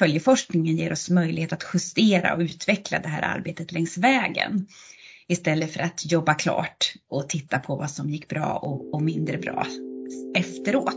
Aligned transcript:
följeforskningen 0.00 0.76
ger 0.76 0.92
oss 0.92 1.10
möjlighet 1.10 1.52
att 1.52 1.64
justera 1.74 2.34
och 2.34 2.40
utveckla 2.40 2.98
det 2.98 3.08
här 3.08 3.22
arbetet 3.22 3.72
längs 3.72 3.98
vägen. 3.98 4.66
Istället 5.28 5.72
för 5.72 5.80
att 5.80 6.12
jobba 6.12 6.34
klart 6.34 6.94
och 7.08 7.28
titta 7.28 7.58
på 7.58 7.76
vad 7.76 7.90
som 7.90 8.10
gick 8.10 8.28
bra 8.28 8.52
och, 8.62 8.94
och 8.94 9.02
mindre 9.02 9.38
bra 9.38 9.66
efteråt. 10.36 10.94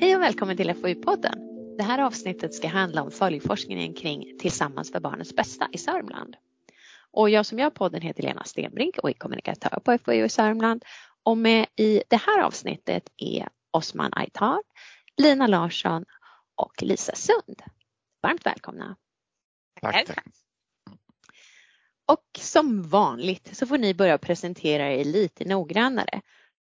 Hej 0.00 0.16
och 0.16 0.22
välkommen 0.22 0.56
till 0.56 0.70
FoU-podden. 0.70 1.34
Det 1.76 1.82
här 1.82 1.98
avsnittet 1.98 2.54
ska 2.54 2.68
handla 2.68 3.02
om 3.02 3.10
följeforskningen 3.10 3.94
kring 3.94 4.24
Tillsammans 4.40 4.92
för 4.92 5.00
barnets 5.00 5.36
bästa 5.36 5.68
i 5.72 5.78
Sörmland. 5.78 6.36
Och 7.12 7.30
jag 7.30 7.46
som 7.46 7.58
gör 7.58 7.70
podden 7.70 8.02
heter 8.02 8.22
Lena 8.22 8.44
Stenbrink 8.44 8.98
och 8.98 9.10
är 9.10 9.14
kommunikatör 9.14 9.80
på 9.84 9.98
FoU 9.98 10.24
i 10.24 10.28
Sörmland. 10.28 10.84
Och 11.22 11.38
med 11.38 11.66
i 11.76 12.02
det 12.08 12.16
här 12.16 12.42
avsnittet 12.42 13.02
är 13.16 13.48
Osman 13.70 14.12
Aitar, 14.16 14.58
Lina 15.16 15.46
Larsson 15.46 16.04
och 16.54 16.82
Lisa 16.82 17.14
Sund. 17.14 17.62
Varmt 18.22 18.46
välkomna. 18.46 18.96
Tack, 19.80 20.06
tack. 20.06 20.24
Och 22.06 22.38
som 22.38 22.82
vanligt 22.82 23.56
så 23.56 23.66
får 23.66 23.78
ni 23.78 23.94
börja 23.94 24.18
presentera 24.18 24.92
er 24.92 25.04
lite 25.04 25.44
noggrannare. 25.44 26.20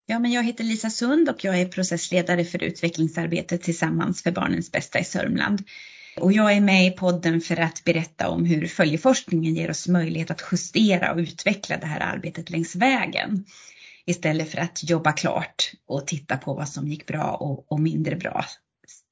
Ja, 0.06 0.18
men 0.18 0.32
jag 0.32 0.42
heter 0.42 0.64
Lisa 0.64 0.90
Sund 0.90 1.28
och 1.28 1.44
jag 1.44 1.60
är 1.60 1.68
processledare 1.68 2.44
för 2.44 2.62
utvecklingsarbetet 2.62 3.62
tillsammans 3.62 4.22
för 4.22 4.30
barnens 4.30 4.72
bästa 4.72 4.98
i 4.98 5.04
Sörmland. 5.04 5.62
Och 6.20 6.32
jag 6.32 6.52
är 6.52 6.60
med 6.60 6.86
i 6.86 6.90
podden 6.90 7.40
för 7.40 7.60
att 7.60 7.84
berätta 7.84 8.28
om 8.28 8.44
hur 8.44 8.66
följeforskningen 8.66 9.54
ger 9.54 9.70
oss 9.70 9.88
möjlighet 9.88 10.30
att 10.30 10.42
justera 10.52 11.12
och 11.12 11.18
utveckla 11.18 11.76
det 11.76 11.86
här 11.86 12.00
arbetet 12.00 12.50
längs 12.50 12.76
vägen. 12.76 13.44
Istället 14.06 14.50
för 14.50 14.58
att 14.58 14.90
jobba 14.90 15.12
klart 15.12 15.72
och 15.86 16.06
titta 16.06 16.36
på 16.36 16.54
vad 16.54 16.68
som 16.68 16.88
gick 16.88 17.06
bra 17.06 17.30
och, 17.30 17.72
och 17.72 17.80
mindre 17.80 18.16
bra 18.16 18.44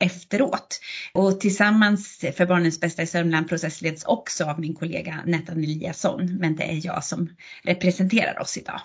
efteråt. 0.00 0.80
Och 1.12 1.40
tillsammans 1.40 2.24
för 2.36 2.46
barnens 2.46 2.80
bästa 2.80 3.02
i 3.02 3.06
Sörmland 3.06 3.48
processleds 3.48 4.04
också 4.04 4.44
av 4.44 4.60
min 4.60 4.74
kollega 4.74 5.22
Nettan 5.26 5.64
Eliasson, 5.64 6.36
men 6.36 6.56
det 6.56 6.64
är 6.64 6.86
jag 6.86 7.04
som 7.04 7.36
representerar 7.62 8.40
oss 8.40 8.56
idag. 8.56 8.80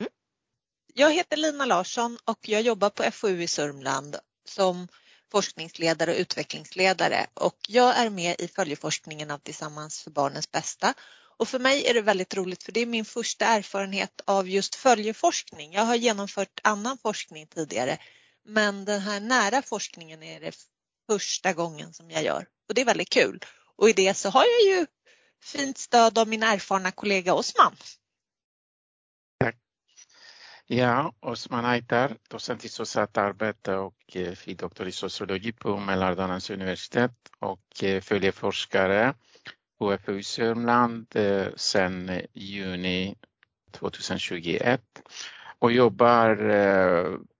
Mm. 0.00 0.12
Jag 0.94 1.14
heter 1.14 1.36
Lina 1.36 1.66
Larsson 1.66 2.18
och 2.24 2.38
jag 2.48 2.62
jobbar 2.62 2.90
på 2.90 3.02
FoU 3.02 3.42
i 3.42 3.48
Sörmland 3.48 4.16
som 4.48 4.88
forskningsledare 5.30 6.10
och 6.10 6.18
utvecklingsledare 6.18 7.26
och 7.34 7.56
jag 7.68 7.96
är 7.96 8.10
med 8.10 8.36
i 8.38 8.48
följeforskningen 8.48 9.30
av 9.30 9.38
Tillsammans 9.38 10.02
för 10.02 10.10
barnens 10.10 10.50
bästa. 10.50 10.94
Och 11.38 11.48
för 11.48 11.58
mig 11.58 11.86
är 11.86 11.94
det 11.94 12.00
väldigt 12.00 12.34
roligt 12.34 12.62
för 12.62 12.72
det 12.72 12.80
är 12.80 12.86
min 12.86 13.04
första 13.04 13.46
erfarenhet 13.46 14.20
av 14.24 14.48
just 14.48 14.74
följeforskning. 14.74 15.72
Jag 15.72 15.82
har 15.82 15.94
genomfört 15.94 16.60
annan 16.62 16.98
forskning 16.98 17.46
tidigare 17.46 17.98
men 18.44 18.84
den 18.84 19.00
här 19.00 19.20
nära 19.20 19.62
forskningen 19.62 20.22
är 20.22 20.40
det 20.40 20.56
första 21.06 21.52
gången 21.52 21.92
som 21.92 22.10
jag 22.10 22.22
gör 22.22 22.46
och 22.68 22.74
det 22.74 22.80
är 22.80 22.84
väldigt 22.84 23.10
kul. 23.10 23.44
Och 23.76 23.88
i 23.88 23.92
det 23.92 24.14
så 24.14 24.30
har 24.30 24.44
jag 24.44 24.76
ju 24.76 24.86
fint 25.42 25.78
stöd 25.78 26.18
av 26.18 26.28
min 26.28 26.42
erfarna 26.42 26.90
kollega 26.90 27.34
Osman. 27.34 27.76
Ja, 30.70 31.12
Osman 31.20 31.64
Aitar, 31.64 32.16
docent 32.28 32.64
i 32.64 32.68
socialt 32.68 33.16
arbete 33.16 33.76
och 33.76 34.16
eh, 34.16 34.88
i 34.88 34.92
sociologi 34.92 35.52
på 35.52 35.76
Mälardalens 35.76 36.50
universitet 36.50 37.12
och 37.38 37.84
eh, 37.84 38.00
följeforskare 38.00 39.14
på 39.78 39.98
FU 39.98 40.22
Sörmland 40.22 41.16
eh, 41.16 41.46
sedan 41.56 42.08
eh, 42.08 42.24
juni 42.34 43.16
2021 43.70 44.82
och 45.58 45.72
jobbar 45.72 46.36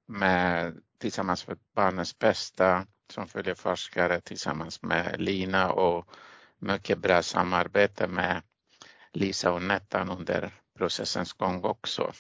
med 0.06 0.80
Tillsammans 0.98 1.42
för 1.42 1.56
barnens 1.74 2.18
bästa 2.18 2.86
som 3.12 3.28
följeforskare 3.28 4.20
tillsammans 4.20 4.82
med 4.82 5.20
Lina 5.20 5.72
och 5.72 6.10
mycket 6.58 6.98
bra 6.98 7.22
samarbete 7.22 8.06
med 8.06 8.42
Lisa 9.12 9.52
och 9.52 9.62
Nettan 9.62 10.10
under 10.10 10.50
processens 10.78 11.32
gång 11.32 11.64
också. 11.64 12.12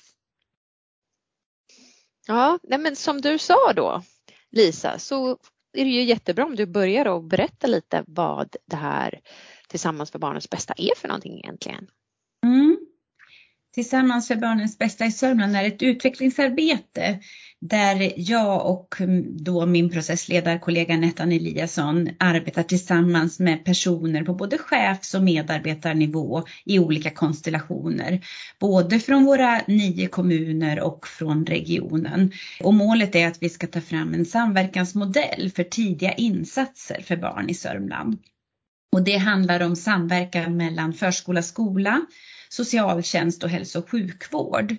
Ja, 2.28 2.58
nej 2.62 2.78
men 2.78 2.96
som 2.96 3.20
du 3.20 3.38
sa 3.38 3.72
då 3.72 4.02
Lisa 4.50 4.98
så 4.98 5.30
är 5.72 5.84
det 5.84 5.90
ju 5.90 6.02
jättebra 6.02 6.44
om 6.44 6.56
du 6.56 6.66
börjar 6.66 7.06
och 7.06 7.24
berätta 7.24 7.66
lite 7.66 8.04
vad 8.06 8.56
det 8.66 8.76
här 8.76 9.20
Tillsammans 9.68 10.10
för 10.10 10.18
barnens 10.18 10.50
bästa 10.50 10.74
är 10.76 10.94
för 10.96 11.08
någonting 11.08 11.38
egentligen. 11.38 11.86
Tillsammans 13.78 14.28
för 14.28 14.36
barnens 14.36 14.78
bästa 14.78 15.06
i 15.06 15.12
Sörmland 15.12 15.56
är 15.56 15.64
ett 15.64 15.82
utvecklingsarbete 15.82 17.18
där 17.60 18.12
jag 18.16 18.66
och 18.66 19.00
mm, 19.00 19.44
då 19.44 19.66
min 19.66 19.90
processledarkollega 19.90 20.96
Nettan 20.96 21.32
Eliasson 21.32 22.08
arbetar 22.18 22.62
tillsammans 22.62 23.38
med 23.40 23.64
personer 23.64 24.24
på 24.24 24.34
både 24.34 24.58
chefs 24.58 25.14
och 25.14 25.22
medarbetarnivå 25.22 26.44
i 26.64 26.78
olika 26.78 27.10
konstellationer. 27.10 28.20
Både 28.60 29.00
från 29.00 29.24
våra 29.24 29.60
nio 29.66 30.06
kommuner 30.06 30.80
och 30.80 31.06
från 31.08 31.46
regionen. 31.46 32.32
Och 32.60 32.74
målet 32.74 33.14
är 33.14 33.26
att 33.26 33.42
vi 33.42 33.48
ska 33.48 33.66
ta 33.66 33.80
fram 33.80 34.14
en 34.14 34.24
samverkansmodell 34.24 35.50
för 35.56 35.64
tidiga 35.64 36.12
insatser 36.12 37.02
för 37.02 37.16
barn 37.16 37.50
i 37.50 37.54
Sörmland. 37.54 38.18
Och 38.92 39.02
det 39.02 39.16
handlar 39.16 39.60
om 39.60 39.76
samverkan 39.76 40.56
mellan 40.56 40.92
förskola, 40.92 41.42
skola, 41.42 42.00
socialtjänst 42.48 43.44
och 43.44 43.50
hälso 43.50 43.78
och 43.78 43.90
sjukvård. 43.90 44.76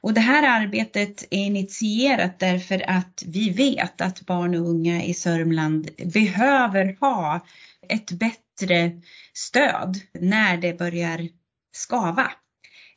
Och 0.00 0.14
det 0.14 0.20
här 0.20 0.60
arbetet 0.62 1.24
är 1.30 1.38
initierat 1.38 2.38
därför 2.38 2.90
att 2.90 3.22
vi 3.26 3.50
vet 3.50 4.00
att 4.00 4.20
barn 4.20 4.54
och 4.54 4.68
unga 4.68 5.02
i 5.04 5.14
Sörmland 5.14 5.90
behöver 6.14 6.96
ha 7.00 7.46
ett 7.88 8.10
bättre 8.10 9.00
stöd 9.34 10.00
när 10.20 10.56
det 10.56 10.78
börjar 10.78 11.28
skava. 11.76 12.30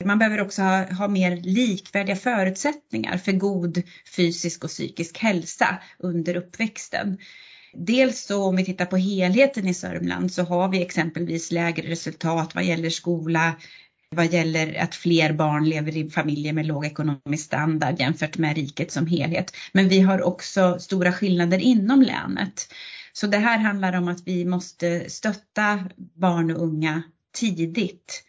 Man 0.05 0.19
behöver 0.19 0.41
också 0.41 0.61
ha, 0.61 0.93
ha, 0.93 1.07
mer 1.07 1.37
likvärdiga 1.37 2.15
förutsättningar 2.15 3.17
för 3.17 3.31
god 3.31 3.83
fysisk 4.15 4.63
och 4.63 4.69
psykisk 4.69 5.17
hälsa 5.17 5.77
under 5.99 6.35
uppväxten. 6.35 7.17
Dels 7.73 8.25
så 8.25 8.43
om 8.43 8.55
vi 8.55 8.65
tittar 8.65 8.85
på 8.85 8.97
helheten 8.97 9.67
i 9.67 9.73
Sörmland 9.73 10.31
så 10.31 10.43
har 10.43 10.69
vi 10.69 10.81
exempelvis 10.81 11.51
lägre 11.51 11.89
resultat 11.89 12.55
vad 12.55 12.63
gäller 12.63 12.89
skola, 12.89 13.55
vad 14.15 14.33
gäller 14.33 14.73
att 14.83 14.95
fler 14.95 15.33
barn 15.33 15.69
lever 15.69 15.97
i 15.97 16.09
familjer 16.09 16.53
med 16.53 16.65
låg 16.65 16.85
ekonomisk 16.85 17.45
standard 17.45 17.99
jämfört 17.99 18.37
med 18.37 18.55
riket 18.55 18.91
som 18.91 19.07
helhet. 19.07 19.55
Men 19.73 19.89
vi 19.89 19.99
har 19.99 20.21
också 20.21 20.79
stora 20.79 21.13
skillnader 21.13 21.59
inom 21.59 22.01
länet. 22.01 22.73
Så 23.13 23.27
det 23.27 23.37
här 23.37 23.57
handlar 23.57 23.93
om 23.93 24.07
att 24.07 24.27
vi 24.27 24.45
måste 24.45 25.09
stötta 25.09 25.89
barn 26.15 26.51
och 26.51 26.63
unga 26.63 27.03
tidigt 27.33 28.23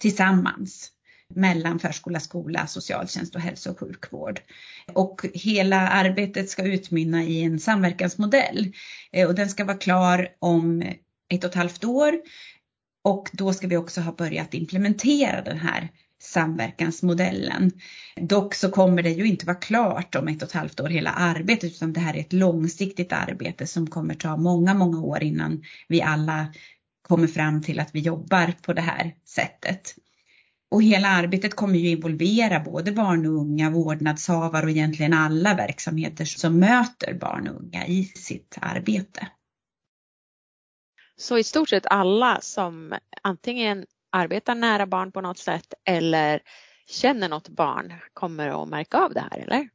tillsammans 0.00 0.92
mellan 1.34 1.78
förskola, 1.78 2.20
skola, 2.20 2.66
socialtjänst 2.66 3.34
och 3.34 3.40
hälso 3.40 3.70
och 3.70 3.80
sjukvård. 3.80 4.40
Och 4.92 5.26
hela 5.34 5.88
arbetet 5.88 6.50
ska 6.50 6.62
utmynna 6.62 7.22
i 7.24 7.42
en 7.42 7.60
samverkansmodell 7.60 8.72
eh, 9.12 9.28
och 9.28 9.34
den 9.34 9.48
ska 9.48 9.64
vara 9.64 9.76
klar 9.76 10.28
om 10.38 10.82
ett 11.28 11.44
och 11.44 11.50
ett 11.50 11.56
halvt 11.56 11.84
år 11.84 12.20
och 13.04 13.30
då 13.32 13.52
ska 13.52 13.66
vi 13.66 13.76
också 13.76 14.00
ha 14.00 14.12
börjat 14.12 14.54
implementera 14.54 15.42
den 15.42 15.58
här 15.58 15.88
samverkansmodellen. 16.22 17.70
Dock 18.16 18.54
så 18.54 18.70
kommer 18.70 19.02
det 19.02 19.10
ju 19.10 19.26
inte 19.26 19.46
vara 19.46 19.56
klart 19.56 20.14
om 20.14 20.28
ett 20.28 20.42
och 20.42 20.48
ett 20.48 20.54
halvt 20.54 20.80
år 20.80 20.88
hela 20.88 21.10
arbetet 21.10 21.72
utan 21.72 21.92
det 21.92 22.00
här 22.00 22.14
är 22.14 22.20
ett 22.20 22.32
långsiktigt 22.32 23.12
arbete 23.12 23.66
som 23.66 23.86
kommer 23.86 24.14
ta 24.14 24.36
många, 24.36 24.74
många 24.74 25.00
år 25.00 25.22
innan 25.22 25.62
vi 25.88 26.02
alla 26.02 26.46
kommer 27.02 27.26
fram 27.26 27.62
till 27.62 27.80
att 27.80 27.94
vi 27.94 28.00
jobbar 28.00 28.54
på 28.62 28.72
det 28.72 28.82
här 28.82 29.14
sättet. 29.24 29.94
Och 30.72 30.82
hela 30.82 31.08
arbetet 31.08 31.54
kommer 31.54 31.78
ju 31.78 31.88
involvera 31.88 32.60
både 32.60 32.92
barn 32.92 33.26
och 33.26 33.32
unga, 33.32 33.70
vårdnadshavare 33.70 34.64
och 34.64 34.70
egentligen 34.70 35.12
alla 35.12 35.54
verksamheter 35.54 36.24
som 36.24 36.58
möter 36.58 37.14
barn 37.14 37.48
och 37.48 37.60
unga 37.60 37.86
i 37.86 38.04
sitt 38.04 38.58
arbete. 38.60 39.28
Så 41.16 41.38
i 41.38 41.44
stort 41.44 41.68
sett 41.68 41.86
alla 41.86 42.40
som 42.40 42.94
antingen 43.22 43.86
arbetar 44.12 44.54
nära 44.54 44.86
barn 44.86 45.12
på 45.12 45.20
något 45.20 45.38
sätt 45.38 45.74
eller 45.84 46.40
känner 46.86 47.28
något 47.28 47.48
barn 47.48 47.94
kommer 48.12 48.62
att 48.62 48.68
märka 48.68 48.98
av 48.98 49.14
det 49.14 49.20
här, 49.30 49.38
eller? 49.38 49.68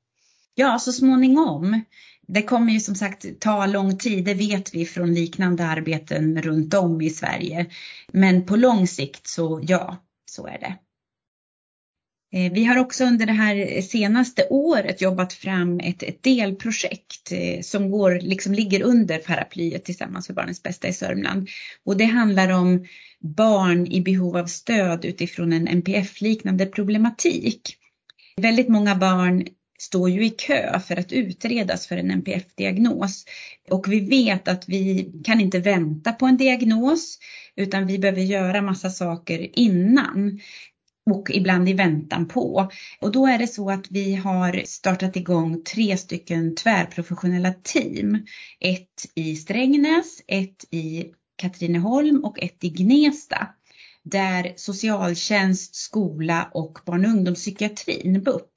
Ja, 0.56 0.80
så 0.80 0.92
småningom. 0.92 1.82
Det 2.28 2.42
kommer 2.42 2.74
ju 2.74 2.80
som 2.80 2.96
sagt 2.96 3.40
ta 3.40 3.66
lång 3.66 3.98
tid, 3.98 4.26
det 4.26 4.34
vet 4.34 4.76
vi 4.76 4.86
från 4.86 5.14
liknande 5.14 5.66
arbeten 5.66 6.42
runt 6.42 6.74
om 6.74 7.02
i 7.02 7.10
Sverige. 7.10 7.66
Men 8.08 8.46
på 8.46 8.56
lång 8.56 8.88
sikt 8.88 9.28
så 9.28 9.60
ja, 9.64 9.98
så 10.26 10.48
är 10.48 10.60
det. 10.60 10.78
Eh, 12.34 12.52
vi 12.52 12.64
har 12.64 12.78
också 12.78 13.06
under 13.06 13.26
det 13.26 13.34
här 13.34 13.82
senaste 13.82 14.48
året 14.50 15.02
jobbat 15.02 15.34
fram 15.34 15.80
ett, 15.80 16.04
ett 16.04 16.24
delprojekt 16.24 17.32
eh, 17.32 17.62
som 17.62 17.92
går, 17.92 18.20
liksom 18.22 18.54
ligger 18.54 18.82
under 18.82 19.18
paraplyet 19.18 19.86
Tillsammans 19.86 20.28
för 20.28 20.34
barnens 20.34 20.64
bästa 20.64 20.88
i 20.88 20.94
Sörmland. 20.94 21.50
Och 21.86 21.98
det 21.98 22.06
handlar 22.06 22.50
om 22.50 22.86
barn 23.20 23.88
i 23.88 24.02
behov 24.02 24.38
av 24.38 24.46
stöd 24.46 25.06
utifrån 25.06 25.54
en 25.54 25.68
NPF-liknande 25.68 26.66
problematik. 26.66 27.78
Väldigt 28.42 28.70
många 28.70 28.96
barn 28.96 29.48
står 29.80 30.10
ju 30.10 30.26
i 30.26 30.30
kö 30.30 30.80
för 30.80 31.00
att 31.00 31.12
utredas 31.12 31.88
för 31.88 31.98
en 31.98 32.12
NPF-diagnos. 32.12 33.26
Och 33.70 33.92
vi 33.92 34.00
vet 34.00 34.48
att 34.48 34.70
vi 34.70 35.12
kan 35.24 35.42
inte 35.42 35.60
vänta 35.60 36.12
på 36.12 36.26
en 36.26 36.38
diagnos 36.38 37.20
utan 37.56 37.88
vi 37.88 38.00
behöver 38.00 38.22
göra 38.22 38.62
massa 38.62 38.90
saker 38.90 39.60
innan 39.60 40.40
och 41.12 41.30
ibland 41.32 41.70
i 41.70 41.74
väntan 41.74 42.28
på. 42.28 42.72
Och 43.02 43.12
då 43.12 43.28
är 43.28 43.38
det 43.38 43.48
så 43.48 43.70
att 43.70 43.92
vi 43.92 44.16
har 44.16 44.64
startat 44.66 45.16
igång 45.16 45.64
tre 45.64 45.98
stycken 45.98 46.56
tvärprofessionella 46.56 47.54
team. 47.64 48.26
Ett 48.60 49.06
i 49.16 49.36
Strängnäs, 49.36 50.22
ett 50.28 50.66
i 50.72 51.06
Katrineholm 51.36 52.26
och 52.26 52.44
ett 52.44 52.64
i 52.64 52.70
Gnesta. 52.70 53.48
Där 54.04 54.54
socialtjänst, 54.56 55.76
skola 55.76 56.50
och 56.54 56.80
barn 56.86 57.06
och 57.06 57.12
ungdomspsykiatrin, 57.12 58.24
BUP, 58.24 58.52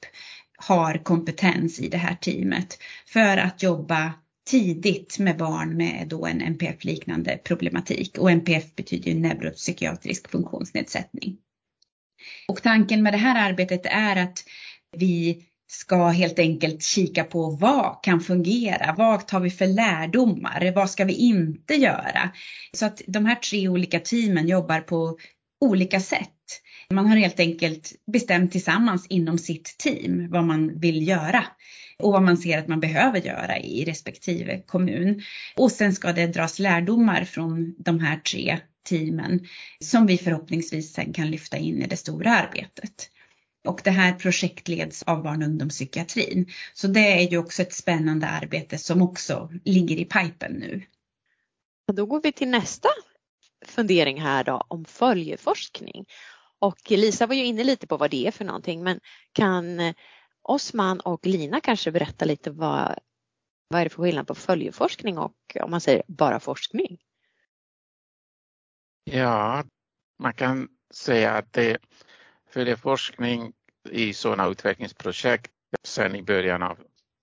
har 0.56 1.04
kompetens 1.04 1.80
i 1.80 1.88
det 1.88 1.96
här 1.96 2.14
teamet 2.14 2.78
för 3.06 3.36
att 3.36 3.62
jobba 3.62 4.12
tidigt 4.50 5.18
med 5.18 5.36
barn 5.36 5.76
med 5.76 6.06
då 6.08 6.26
en 6.26 6.40
NPF-liknande 6.40 7.38
problematik. 7.44 8.18
Och 8.18 8.30
NPF 8.30 8.74
betyder 8.74 9.10
ju 9.10 9.18
neuropsykiatrisk 9.18 10.30
funktionsnedsättning. 10.30 11.36
Och 12.48 12.62
tanken 12.62 13.02
med 13.02 13.12
det 13.12 13.18
här 13.18 13.50
arbetet 13.50 13.86
är 13.86 14.16
att 14.16 14.44
vi 14.96 15.46
ska 15.70 16.08
helt 16.08 16.38
enkelt 16.38 16.82
kika 16.82 17.24
på 17.24 17.50
vad 17.50 18.02
kan 18.02 18.20
fungera? 18.20 18.94
Vad 18.98 19.26
tar 19.26 19.40
vi 19.40 19.50
för 19.50 19.66
lärdomar? 19.66 20.72
Vad 20.74 20.90
ska 20.90 21.04
vi 21.04 21.12
inte 21.12 21.74
göra? 21.74 22.30
Så 22.72 22.86
att 22.86 23.02
de 23.06 23.26
här 23.26 23.34
tre 23.34 23.68
olika 23.68 24.00
teamen 24.00 24.48
jobbar 24.48 24.80
på 24.80 25.18
olika 25.60 26.00
sätt. 26.00 26.28
Man 26.90 27.06
har 27.06 27.16
helt 27.16 27.40
enkelt 27.40 27.92
bestämt 28.12 28.52
tillsammans 28.52 29.06
inom 29.06 29.38
sitt 29.38 29.78
team 29.78 30.30
vad 30.30 30.44
man 30.44 30.80
vill 30.80 31.08
göra 31.08 31.44
och 31.98 32.12
vad 32.12 32.22
man 32.22 32.36
ser 32.36 32.58
att 32.58 32.68
man 32.68 32.80
behöver 32.80 33.20
göra 33.20 33.58
i 33.58 33.84
respektive 33.84 34.62
kommun. 34.66 35.22
Och 35.56 35.72
sen 35.72 35.92
ska 35.92 36.12
det 36.12 36.26
dras 36.26 36.58
lärdomar 36.58 37.24
från 37.24 37.74
de 37.78 38.00
här 38.00 38.16
tre 38.16 38.58
teamen 38.82 39.46
som 39.84 40.06
vi 40.06 40.18
förhoppningsvis 40.18 40.92
sen 40.92 41.12
kan 41.12 41.30
lyfta 41.30 41.56
in 41.56 41.82
i 41.82 41.86
det 41.86 41.96
stora 41.96 42.30
arbetet. 42.30 43.10
Och 43.68 43.80
det 43.84 43.90
här 43.90 44.12
projektleds 44.12 45.02
av 45.02 45.22
barn 45.22 45.42
och 45.42 45.48
ungdomspsykiatrin. 45.48 46.50
Så 46.74 46.86
det 46.86 47.24
är 47.24 47.30
ju 47.30 47.38
också 47.38 47.62
ett 47.62 47.72
spännande 47.72 48.26
arbete 48.26 48.78
som 48.78 49.02
också 49.02 49.50
ligger 49.64 49.96
i 49.96 50.04
pipen 50.04 50.52
nu. 50.52 50.82
Då 51.92 52.06
går 52.06 52.20
vi 52.22 52.32
till 52.32 52.48
nästa 52.48 52.88
fundering 53.66 54.20
här 54.20 54.44
då 54.44 54.64
om 54.68 54.84
följeforskning. 54.84 56.06
Och 56.58 56.90
Lisa 56.90 57.26
var 57.26 57.34
ju 57.34 57.44
inne 57.44 57.64
lite 57.64 57.86
på 57.86 57.96
vad 57.96 58.10
det 58.10 58.26
är 58.26 58.30
för 58.30 58.44
någonting 58.44 58.82
men 58.82 59.00
kan 59.32 59.80
eh, 59.80 59.94
Osman 60.42 61.00
och 61.00 61.26
Lina 61.26 61.60
kanske 61.60 61.92
berätta 61.92 62.24
lite 62.24 62.50
vad, 62.50 62.98
vad 63.68 63.80
är 63.80 63.84
det 63.84 63.90
för 63.90 64.02
skillnad 64.02 64.26
på 64.26 64.34
följeforskning 64.34 65.18
och 65.18 65.56
om 65.62 65.70
man 65.70 65.80
säger 65.80 66.02
bara 66.08 66.40
forskning? 66.40 66.98
Ja, 69.04 69.64
man 70.18 70.32
kan 70.32 70.68
säga 70.94 71.32
att 71.32 71.52
det 71.52 71.78
följer 72.50 72.76
forskning 72.76 73.52
i 73.90 74.12
sådana 74.12 74.48
utvecklingsprojekt 74.48 75.50
sedan 75.82 76.16
i 76.16 76.22
början 76.22 76.62
av 76.62 76.78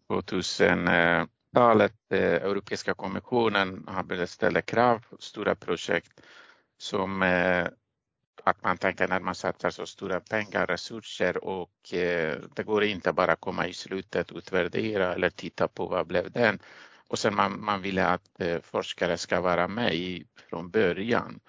2000-talet. 0.09 1.94
Eh, 2.09 2.19
Europeiska 2.19 2.94
kommissionen 2.94 3.83
har 3.88 4.03
börjat 4.03 4.29
ställa 4.29 4.62
krav 4.62 5.06
på 5.09 5.18
stora 5.19 5.56
projekt 5.56 6.21
som 6.77 7.24
eh, 7.24 7.68
att 8.44 8.63
man 8.63 8.77
tänker 8.77 9.07
när 9.07 9.19
man 9.19 9.35
satsar 9.35 9.69
så 9.69 9.85
stora 9.85 10.19
pengar, 10.19 10.68
resurser 10.68 11.44
och 11.44 11.94
eh, 11.94 12.39
det 12.56 12.63
går 12.63 12.83
inte 12.83 13.13
bara 13.13 13.35
komma 13.35 13.68
i 13.68 13.73
slutet, 13.73 14.31
utvärdera 14.31 15.13
eller 15.13 15.30
titta 15.30 15.68
på 15.68 15.85
vad 15.85 16.07
blev 16.07 16.31
den. 16.31 16.59
Och 17.07 17.19
sen 17.19 17.35
man, 17.35 17.65
man 17.65 17.81
vill 17.81 18.00
att 18.00 18.41
eh, 18.41 18.62
forskare 18.62 19.18
ska 19.18 19.41
vara 19.41 19.68
med 19.68 19.95
i, 19.95 20.25
från 20.50 20.69
början. 20.69 21.39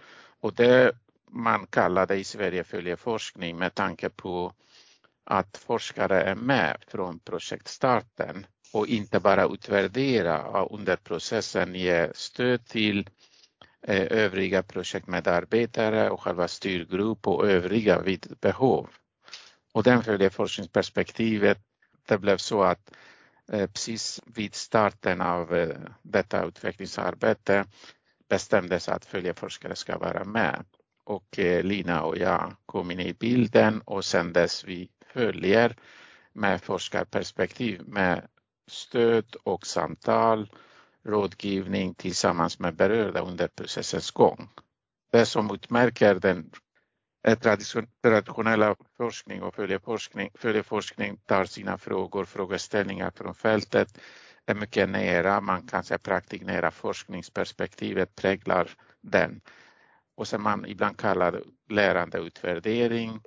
Och 0.41 0.55
det 0.55 0.93
man 1.31 1.67
kallar 1.67 2.07
det 2.07 2.17
i 2.17 2.25
Sverige 2.25 2.65
följeforskning 2.65 3.59
med 3.59 3.75
tanke 3.75 4.09
på 4.09 4.53
att 5.25 5.57
forskare 5.57 6.23
är 6.23 6.35
med 6.35 6.85
från 6.89 7.19
projektstarten 7.19 8.47
och 8.73 8.87
inte 8.87 9.21
bara 9.21 9.45
utvärdera 9.45 10.65
under 10.65 10.97
processen 10.97 11.75
ge 11.75 12.11
stöd 12.15 12.67
till 12.67 13.11
eh, 13.83 14.07
övriga 14.11 14.63
projektmedarbetare 14.63 16.11
och 16.11 16.21
själva 16.21 16.49
styrgrupp 16.49 17.27
och 17.27 17.49
övriga 17.49 18.01
vid 18.01 18.37
behov. 18.41 18.89
Och 19.73 19.83
den 19.83 20.03
följeforskningsperspektivet, 20.03 21.59
det 22.09 22.19
blev 22.19 22.37
så 22.37 22.63
att 22.63 22.93
eh, 23.53 23.67
precis 23.67 24.21
vid 24.27 24.55
starten 24.55 25.21
av 25.21 25.57
eh, 25.57 25.77
detta 26.03 26.45
utvecklingsarbete 26.45 27.65
bestämdes 28.29 28.89
att 28.89 29.05
följeforskare 29.05 29.77
ska 29.77 29.99
vara 29.99 30.25
med 30.25 30.65
och 31.05 31.39
eh, 31.39 31.63
Lina 31.63 32.03
och 32.03 32.19
jag 32.19 32.57
kom 32.67 32.91
in 32.91 33.01
i 33.01 33.13
bilden 33.13 33.81
och 33.81 34.05
sen 34.05 34.33
dess 34.33 34.65
vi 34.65 34.91
följer 35.13 35.77
med 36.33 36.63
forskarperspektiv 36.63 37.83
med 37.87 38.29
stöd 38.67 39.37
och 39.43 39.67
samtal, 39.67 40.51
rådgivning 41.05 41.95
tillsammans 41.95 42.59
med 42.59 42.77
berörda 42.77 43.21
under 43.21 43.49
processens 43.49 44.11
gång. 44.11 44.49
Det 45.13 45.27
som 45.27 45.55
utmärker 45.55 46.15
den 46.15 46.51
eh, 47.27 47.39
traditionella 48.03 48.77
forskning 48.97 49.43
och 49.43 49.55
följeforskning, 49.55 50.31
följeforskning 50.35 51.17
tar 51.27 51.45
sina 51.45 51.79
frågor, 51.79 52.25
frågeställningar 52.25 53.11
från 53.11 53.35
fältet 53.35 53.99
är 54.49 54.55
mycket 54.55 54.89
nära, 54.89 55.41
man 55.41 55.67
kan 55.67 55.85
säga 55.85 55.99
praktiknära 55.99 56.71
forskningsperspektivet 56.71 58.17
präglar 58.17 58.71
den. 59.01 59.41
Och 60.15 60.29
som 60.29 60.43
man 60.43 60.67
ibland 60.67 60.97
kallar 60.99 61.43
lärandeutvärdering, 61.69 63.21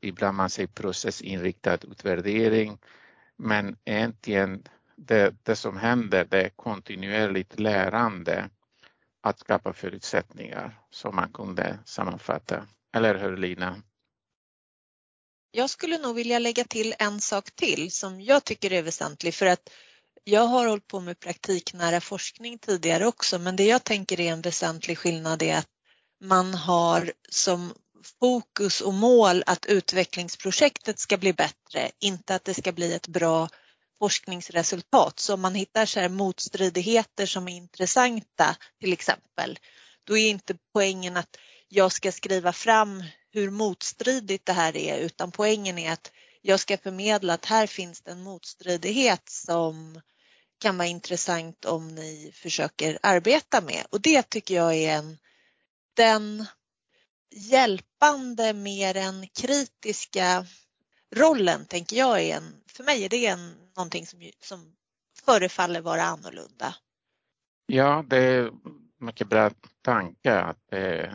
ibland 0.00 0.36
man 0.36 0.50
säger 0.50 0.68
processinriktad 0.68 1.78
utvärdering. 1.82 2.78
Men 3.36 3.76
egentligen 3.84 4.62
det, 4.96 5.34
det 5.42 5.56
som 5.56 5.76
händer 5.76 6.24
det 6.24 6.42
är 6.42 6.48
kontinuerligt 6.48 7.58
lärande 7.58 8.50
att 9.20 9.38
skapa 9.38 9.72
förutsättningar 9.72 10.78
som 10.90 11.16
man 11.16 11.32
kunde 11.32 11.78
sammanfatta. 11.84 12.66
Eller 12.94 13.14
hur 13.14 13.36
Lina? 13.36 13.82
Jag 15.50 15.70
skulle 15.70 15.98
nog 15.98 16.16
vilja 16.16 16.38
lägga 16.38 16.64
till 16.64 16.94
en 16.98 17.20
sak 17.20 17.50
till 17.50 17.90
som 17.90 18.20
jag 18.20 18.44
tycker 18.44 18.72
är 18.72 18.82
väsentlig 18.82 19.34
för 19.34 19.46
att 19.46 19.70
jag 20.24 20.46
har 20.46 20.66
hållit 20.66 20.86
på 20.86 21.00
med 21.00 21.20
praktiknära 21.20 22.00
forskning 22.00 22.58
tidigare 22.58 23.06
också 23.06 23.38
men 23.38 23.56
det 23.56 23.66
jag 23.66 23.84
tänker 23.84 24.20
är 24.20 24.32
en 24.32 24.42
väsentlig 24.42 24.98
skillnad 24.98 25.42
är 25.42 25.56
att 25.56 25.68
man 26.20 26.54
har 26.54 27.12
som 27.28 27.74
fokus 28.20 28.80
och 28.80 28.94
mål 28.94 29.42
att 29.46 29.66
utvecklingsprojektet 29.66 30.98
ska 30.98 31.16
bli 31.16 31.32
bättre, 31.32 31.90
inte 32.00 32.34
att 32.34 32.44
det 32.44 32.54
ska 32.54 32.72
bli 32.72 32.92
ett 32.94 33.08
bra 33.08 33.48
forskningsresultat. 33.98 35.20
Så 35.20 35.34
om 35.34 35.40
man 35.40 35.54
hittar 35.54 35.86
så 35.86 36.00
här 36.00 36.08
motstridigheter 36.08 37.26
som 37.26 37.48
är 37.48 37.56
intressanta 37.56 38.56
till 38.80 38.92
exempel, 38.92 39.58
då 40.04 40.18
är 40.18 40.30
inte 40.30 40.56
poängen 40.72 41.16
att 41.16 41.36
jag 41.68 41.92
ska 41.92 42.12
skriva 42.12 42.52
fram 42.52 43.04
hur 43.30 43.50
motstridigt 43.50 44.46
det 44.46 44.52
här 44.52 44.76
är 44.76 44.98
utan 44.98 45.32
poängen 45.32 45.78
är 45.78 45.92
att 45.92 46.12
jag 46.42 46.60
ska 46.60 46.78
förmedla 46.78 47.34
att 47.34 47.44
här 47.44 47.66
finns 47.66 48.00
det 48.00 48.10
en 48.10 48.22
motstridighet 48.22 49.28
som 49.28 50.00
kan 50.62 50.78
vara 50.78 50.88
intressant 50.88 51.64
om 51.64 51.88
ni 51.88 52.32
försöker 52.34 52.98
arbeta 53.02 53.60
med 53.60 53.86
och 53.90 54.00
det 54.00 54.22
tycker 54.22 54.54
jag 54.54 54.74
är 54.74 54.96
en, 54.96 55.18
den 55.94 56.46
hjälpande 57.30 58.52
mer 58.52 58.96
än 58.96 59.28
kritiska 59.28 60.46
rollen 61.14 61.66
tänker 61.66 61.96
jag 61.96 62.22
är 62.22 62.36
en, 62.36 62.62
för 62.66 62.84
mig 62.84 63.04
är 63.04 63.08
det 63.08 63.26
en, 63.26 63.54
någonting 63.76 64.06
som, 64.06 64.30
som 64.40 64.76
förefaller 65.24 65.80
vara 65.80 66.02
annorlunda. 66.02 66.74
Ja, 67.66 68.04
det 68.06 68.16
är 68.16 68.50
mycket 68.98 69.28
bra 69.28 69.50
tanke 69.82 70.40
att 70.40 70.72
eh, 70.72 71.12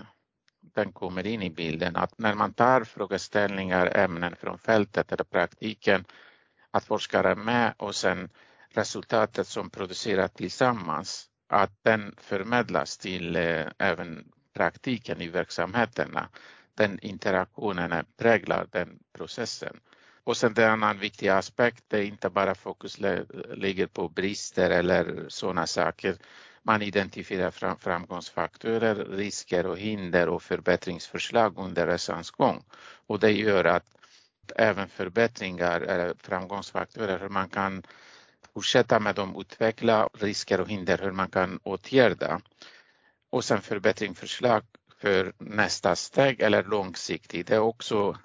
den 0.75 0.91
kommer 0.91 1.27
in 1.27 1.43
i 1.43 1.49
bilden. 1.49 1.95
Att 1.95 2.17
när 2.17 2.33
man 2.33 2.53
tar 2.53 2.83
frågeställningar, 2.83 3.97
ämnen 3.97 4.35
från 4.35 4.57
fältet 4.57 5.11
eller 5.11 5.23
praktiken, 5.23 6.05
att 6.71 6.85
forskare 6.85 7.31
är 7.31 7.35
med 7.35 7.73
och 7.77 7.95
sen 7.95 8.29
resultatet 8.77 9.47
som 9.47 9.69
produceras 9.69 10.31
tillsammans, 10.31 11.29
att 11.49 11.71
den 11.83 12.15
förmedlas 12.17 12.97
till 12.97 13.35
eh, 13.35 13.65
även 13.77 14.31
praktiken 14.53 15.21
i 15.21 15.27
verksamheterna. 15.27 16.29
den 16.75 16.99
interaktionen 16.99 18.05
präglar 18.17 18.67
den 18.71 18.99
processen. 19.13 19.79
Och 20.23 20.37
sen 20.37 20.53
en 20.57 20.69
annan 20.71 20.99
viktig 20.99 21.27
aspekt, 21.27 21.83
det 21.87 21.97
är 21.97 22.03
inte 22.03 22.29
bara 22.29 22.55
fokus 22.55 22.97
ligger 23.55 23.87
på 23.87 24.09
brister 24.09 24.69
eller 24.69 25.25
sådana 25.27 25.67
saker. 25.67 26.15
Man 26.63 26.81
identifierar 26.81 27.75
framgångsfaktorer, 27.75 28.95
risker 28.95 29.65
och 29.65 29.77
hinder 29.77 30.29
och 30.29 30.43
förbättringsförslag 30.43 31.57
under 31.57 31.87
resans 31.87 32.31
gång. 32.31 32.63
Och 33.07 33.19
det 33.19 33.31
gör 33.31 33.65
att 33.65 33.85
även 34.55 34.89
förbättringar 34.89 35.81
eller 35.81 36.13
framgångsfaktorer, 36.19 37.19
hur 37.19 37.29
man 37.29 37.49
kan 37.49 37.83
fortsätta 38.57 38.99
med 38.99 39.15
dem, 39.15 39.35
utveckla 39.39 40.09
risker 40.13 40.61
och 40.61 40.69
hinder, 40.69 40.97
hur 40.97 41.11
man 41.11 41.29
kan 41.29 41.59
åtgärda. 41.63 42.41
Och 43.29 43.43
sen 43.43 43.61
förbättringsförslag 43.61 44.63
för 45.01 45.33
nästa 45.37 45.95
steg 45.95 46.41
eller 46.41 46.63
långsiktigt. 46.63 47.47
Det 47.47 47.55
är 47.55 47.59
också 47.59 48.17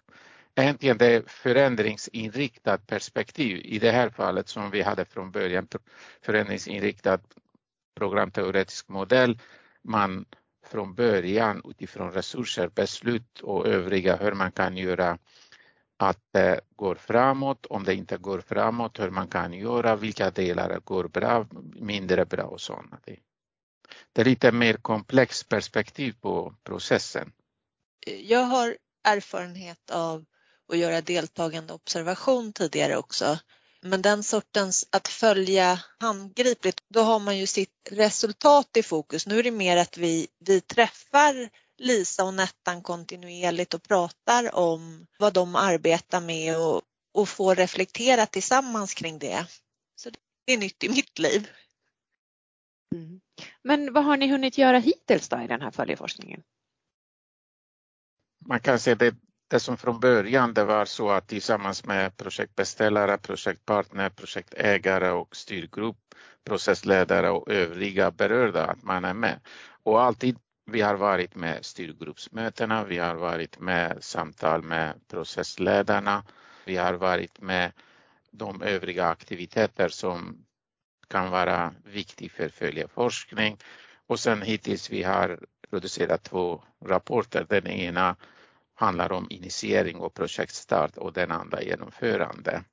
egentligen 0.54 0.98
det 0.98 1.30
förändringsinriktat 1.30 2.86
perspektiv 2.86 3.56
i 3.64 3.78
det 3.78 3.90
här 3.90 4.10
fallet 4.10 4.48
som 4.48 4.70
vi 4.70 4.82
hade 4.82 5.04
från 5.04 5.30
början, 5.30 5.68
förändringsinriktad 6.22 7.18
programteoretisk 7.96 8.88
modell. 8.88 9.38
Man 9.82 10.24
från 10.66 10.94
början 10.94 11.62
utifrån 11.64 12.12
resurser, 12.12 12.68
beslut 12.68 13.40
och 13.40 13.66
övriga 13.66 14.16
hur 14.16 14.32
man 14.32 14.52
kan 14.52 14.76
göra 14.76 15.18
att 16.08 16.18
det 16.32 16.60
går 16.76 16.94
framåt, 16.94 17.66
om 17.66 17.84
det 17.84 17.94
inte 17.94 18.16
går 18.16 18.40
framåt, 18.40 19.00
hur 19.00 19.10
man 19.10 19.28
kan 19.28 19.52
göra, 19.52 19.96
vilka 19.96 20.30
delar 20.30 20.80
går 20.84 21.08
bra, 21.08 21.46
mindre 21.74 22.24
bra 22.24 22.44
och 22.44 22.60
sådana. 22.60 22.98
Det 24.12 24.20
är 24.20 24.24
lite 24.24 24.52
mer 24.52 24.74
komplext 24.74 25.48
perspektiv 25.48 26.14
på 26.20 26.54
processen. 26.64 27.32
Jag 28.06 28.42
har 28.42 28.76
erfarenhet 29.04 29.90
av 29.90 30.24
att 30.68 30.78
göra 30.78 31.00
deltagande 31.00 31.72
observation 31.72 32.52
tidigare 32.52 32.96
också. 32.96 33.38
Men 33.82 34.02
den 34.02 34.22
sortens 34.22 34.88
att 34.90 35.08
följa 35.08 35.78
handgripligt, 35.98 36.80
då 36.88 37.00
har 37.00 37.18
man 37.18 37.38
ju 37.38 37.46
sitt 37.46 37.88
resultat 37.90 38.76
i 38.76 38.82
fokus. 38.82 39.26
Nu 39.26 39.38
är 39.38 39.42
det 39.42 39.50
mer 39.50 39.76
att 39.76 39.96
vi, 39.96 40.28
vi 40.38 40.60
träffar 40.60 41.50
Lisa 41.82 42.24
och 42.24 42.34
Nettan 42.34 42.82
kontinuerligt 42.82 43.74
och 43.74 43.82
pratar 43.82 44.54
om 44.54 45.06
vad 45.18 45.32
de 45.32 45.56
arbetar 45.56 46.20
med 46.20 46.58
och, 46.58 46.82
och 47.14 47.28
får 47.28 47.54
reflektera 47.54 48.26
tillsammans 48.26 48.94
kring 48.94 49.18
det. 49.18 49.46
Så 49.96 50.10
det 50.44 50.52
är 50.52 50.58
nytt 50.58 50.84
i 50.84 50.88
mitt 50.88 51.18
liv. 51.18 51.50
Mm. 52.94 53.20
Men 53.62 53.92
vad 53.92 54.04
har 54.04 54.16
ni 54.16 54.30
hunnit 54.30 54.58
göra 54.58 54.78
hittills 54.78 55.28
då 55.28 55.40
i 55.40 55.46
den 55.46 55.60
här 55.60 55.70
följeforskningen? 55.70 56.42
Man 58.46 58.60
kan 58.60 58.78
säga 58.78 58.96
det, 58.96 59.14
det 59.48 59.60
som 59.60 59.76
från 59.76 60.00
början 60.00 60.54
det 60.54 60.64
var 60.64 60.84
så 60.84 61.10
att 61.10 61.28
tillsammans 61.28 61.84
med 61.84 62.16
projektbeställare, 62.16 63.18
projektpartner, 63.18 64.10
projektägare 64.10 65.10
och 65.10 65.36
styrgrupp, 65.36 66.14
processledare 66.44 67.30
och 67.30 67.48
övriga 67.48 68.10
berörda 68.10 68.66
att 68.66 68.82
man 68.82 69.04
är 69.04 69.14
med. 69.14 69.40
Och 69.82 70.02
alltid 70.02 70.38
vi 70.64 70.80
har 70.80 70.94
varit 70.94 71.34
med 71.34 71.64
styrgruppsmötena, 71.64 72.84
vi 72.84 72.98
har 72.98 73.14
varit 73.14 73.60
med 73.60 74.04
samtal 74.04 74.62
med 74.62 75.08
processledarna, 75.08 76.24
vi 76.64 76.76
har 76.76 76.94
varit 76.94 77.40
med 77.40 77.72
de 78.30 78.62
övriga 78.62 79.06
aktiviteter 79.06 79.88
som 79.88 80.44
kan 81.08 81.30
vara 81.30 81.74
viktiga 81.84 82.30
för 82.30 82.48
följeforskning. 82.48 83.58
Och 84.06 84.20
sen 84.20 84.42
hittills 84.42 84.90
vi 84.90 85.02
har 85.02 85.38
producerat 85.70 86.22
två 86.22 86.62
rapporter. 86.84 87.46
Den 87.48 87.66
ena 87.66 88.16
handlar 88.74 89.12
om 89.12 89.26
initiering 89.30 89.96
och 89.96 90.14
projektstart 90.14 90.96
och 90.96 91.12
den 91.12 91.30
andra 91.30 91.62
genomförande. 91.62 92.64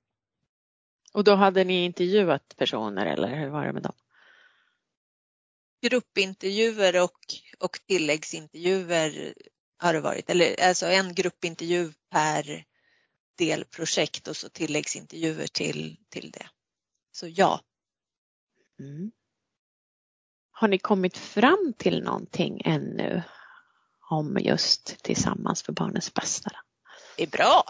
Och 1.13 1.23
då 1.23 1.35
hade 1.35 1.63
ni 1.63 1.85
intervjuat 1.85 2.55
personer 2.57 3.05
eller 3.05 3.35
hur 3.35 3.49
var 3.49 3.65
det 3.65 3.73
med 3.73 3.83
dem? 3.83 3.95
Gruppintervjuer 5.81 7.03
och, 7.03 7.19
och 7.59 7.79
tilläggsintervjuer 7.87 9.33
har 9.77 9.93
det 9.93 10.01
varit, 10.01 10.29
eller 10.29 10.63
alltså 10.67 10.85
en 10.85 11.13
gruppintervju 11.15 11.93
per 12.11 12.65
delprojekt 13.37 14.27
och 14.27 14.37
så 14.37 14.49
tilläggsintervjuer 14.49 15.47
till, 15.47 15.97
till 16.09 16.31
det. 16.31 16.49
Så 17.11 17.27
ja. 17.27 17.61
Mm. 18.79 19.11
Har 20.51 20.67
ni 20.67 20.77
kommit 20.77 21.17
fram 21.17 21.73
till 21.77 22.03
någonting 22.03 22.61
ännu 22.65 23.23
om 24.09 24.37
just 24.41 25.03
Tillsammans 25.03 25.63
för 25.63 25.73
barnens 25.73 26.13
bästa? 26.13 26.51
Det 27.17 27.23
är 27.23 27.27
bra! 27.27 27.63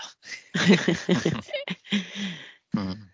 mm. 2.77 3.09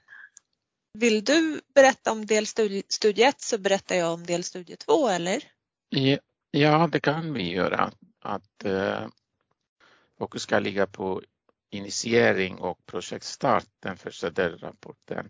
Vill 0.98 1.24
du 1.24 1.62
berätta 1.76 2.12
om 2.12 2.26
delstudie 2.26 3.24
1 3.24 3.42
så 3.42 3.58
berättar 3.58 3.96
jag 3.96 4.14
om 4.14 4.24
delstudie 4.24 4.76
2 4.76 5.08
eller? 5.08 5.44
Ja, 6.52 6.90
det 6.92 7.00
kan 7.00 7.34
vi 7.34 7.52
göra. 7.52 7.92
Att 8.22 8.66
eh, 8.66 9.08
fokus 10.20 10.42
ska 10.42 10.60
ligga 10.60 10.88
på 10.88 11.22
initiering 11.72 12.56
och 12.56 12.86
projektstart, 12.86 13.66
den 13.80 13.98
första 13.98 14.30
delrapporten. 14.30 15.30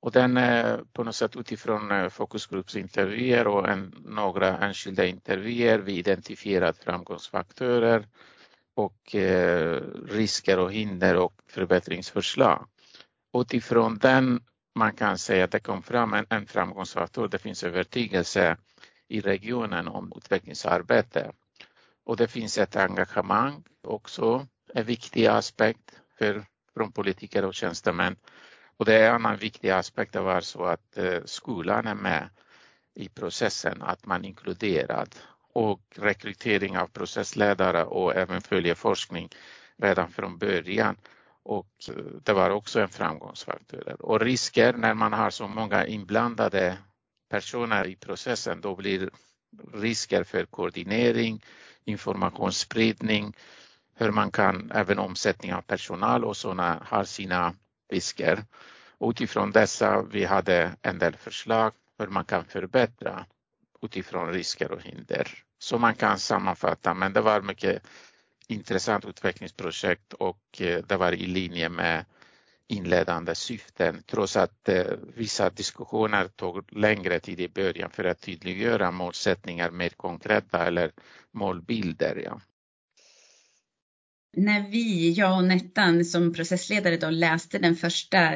Och 0.00 0.12
den 0.12 0.36
är 0.36 0.84
på 0.92 1.04
något 1.04 1.16
sätt 1.16 1.36
utifrån 1.36 1.90
eh, 1.90 2.08
fokusgruppsintervjuer 2.08 3.46
och 3.46 3.68
en, 3.68 3.94
några 4.04 4.58
enskilda 4.58 5.06
intervjuer. 5.06 5.78
Vi 5.78 5.98
identifierat 5.98 6.78
framgångsfaktorer 6.78 8.08
och 8.74 9.14
eh, 9.14 9.80
risker 10.08 10.58
och 10.58 10.72
hinder 10.72 11.16
och 11.16 11.34
förbättringsförslag. 11.46 12.68
Utifrån 13.34 13.98
den 13.98 14.40
man 14.74 14.92
kan 14.92 15.18
säga 15.18 15.44
att 15.44 15.50
det 15.50 15.60
kom 15.60 15.82
fram 15.82 16.14
en, 16.14 16.26
en 16.28 16.46
framgångsfaktor. 16.46 17.28
Det 17.28 17.38
finns 17.38 17.64
övertygelse 17.64 18.56
i 19.08 19.20
regionen 19.20 19.88
om 19.88 20.12
utvecklingsarbete. 20.16 21.32
Och 22.04 22.16
det 22.16 22.28
finns 22.28 22.58
ett 22.58 22.76
engagemang 22.76 23.62
också, 23.82 24.46
en 24.74 24.84
viktig 24.84 25.26
aspekt 25.26 26.00
för, 26.18 26.44
från 26.74 26.92
politiker 26.92 27.44
och 27.44 27.54
tjänstemän. 27.54 28.16
Och 28.76 28.84
det 28.84 28.94
är 28.94 29.08
en 29.08 29.14
annan 29.14 29.36
viktig 29.36 29.70
aspekt 29.70 30.16
var 30.16 30.40
så 30.40 30.64
att 30.64 30.98
eh, 30.98 31.20
skolan 31.24 31.86
är 31.86 31.94
med 31.94 32.28
i 32.94 33.08
processen, 33.08 33.82
att 33.82 34.06
man 34.06 34.24
är 34.24 34.28
inkluderad 34.28 35.14
och 35.52 35.82
rekrytering 35.96 36.78
av 36.78 36.86
processledare 36.86 37.84
och 37.84 38.16
även 38.16 38.40
följeforskning 38.40 39.28
redan 39.76 40.10
från 40.10 40.38
början 40.38 40.96
och 41.44 41.68
eh, 41.88 41.94
det 42.22 42.32
var 42.32 42.50
också 42.50 42.80
en 42.80 42.88
framgångsfaktor. 42.88 43.96
Och 44.02 44.20
risker 44.20 44.72
när 44.72 44.94
man 44.94 45.12
har 45.12 45.30
så 45.30 45.48
många 45.48 45.86
inblandade 45.86 46.78
personer 47.30 47.86
i 47.86 47.96
processen, 47.96 48.60
då 48.60 48.76
blir 48.76 49.10
risker 49.74 50.24
för 50.24 50.44
koordinering, 50.44 51.44
informationsspridning, 51.84 53.36
hur 53.94 54.10
man 54.10 54.30
kan, 54.30 54.70
även 54.74 54.98
omsättning 54.98 55.54
av 55.54 55.62
personal 55.62 56.24
och 56.24 56.36
sådana 56.36 56.82
har 56.86 57.04
sina 57.04 57.54
risker. 57.90 58.44
Utifrån 59.00 59.50
dessa 59.50 60.02
vi 60.02 60.24
hade 60.24 60.76
en 60.82 60.98
del 60.98 61.16
förslag 61.16 61.72
hur 61.98 62.06
man 62.06 62.24
kan 62.24 62.44
förbättra 62.44 63.26
utifrån 63.82 64.32
risker 64.32 64.72
och 64.72 64.82
hinder. 64.82 65.28
Så 65.58 65.78
man 65.78 65.94
kan 65.94 66.18
sammanfatta, 66.18 66.94
men 66.94 67.12
det 67.12 67.20
var 67.20 67.40
mycket 67.40 67.82
intressant 68.52 69.04
utvecklingsprojekt 69.04 70.12
och 70.12 70.60
eh, 70.60 70.82
det 70.88 70.96
var 70.96 71.12
i 71.12 71.26
linje 71.26 71.68
med 71.68 72.04
inledande 72.68 73.34
syften 73.34 74.02
trots 74.06 74.36
att 74.36 74.68
eh, 74.68 74.84
vissa 75.14 75.50
diskussioner 75.50 76.28
tog 76.28 76.72
längre 76.72 77.20
tid 77.20 77.40
i 77.40 77.48
början 77.48 77.90
för 77.90 78.04
att 78.04 78.20
tydliggöra 78.20 78.90
målsättningar 78.90 79.70
mer 79.70 79.88
konkreta 79.88 80.66
eller 80.66 80.92
målbilder. 81.32 82.22
Ja 82.24 82.40
när 84.36 84.70
vi, 84.70 85.12
jag 85.12 85.36
och 85.36 85.44
Nettan 85.44 86.04
som 86.04 86.32
processledare 86.32 86.96
då 86.96 87.10
läste 87.10 87.58
den 87.58 87.76
första 87.76 88.32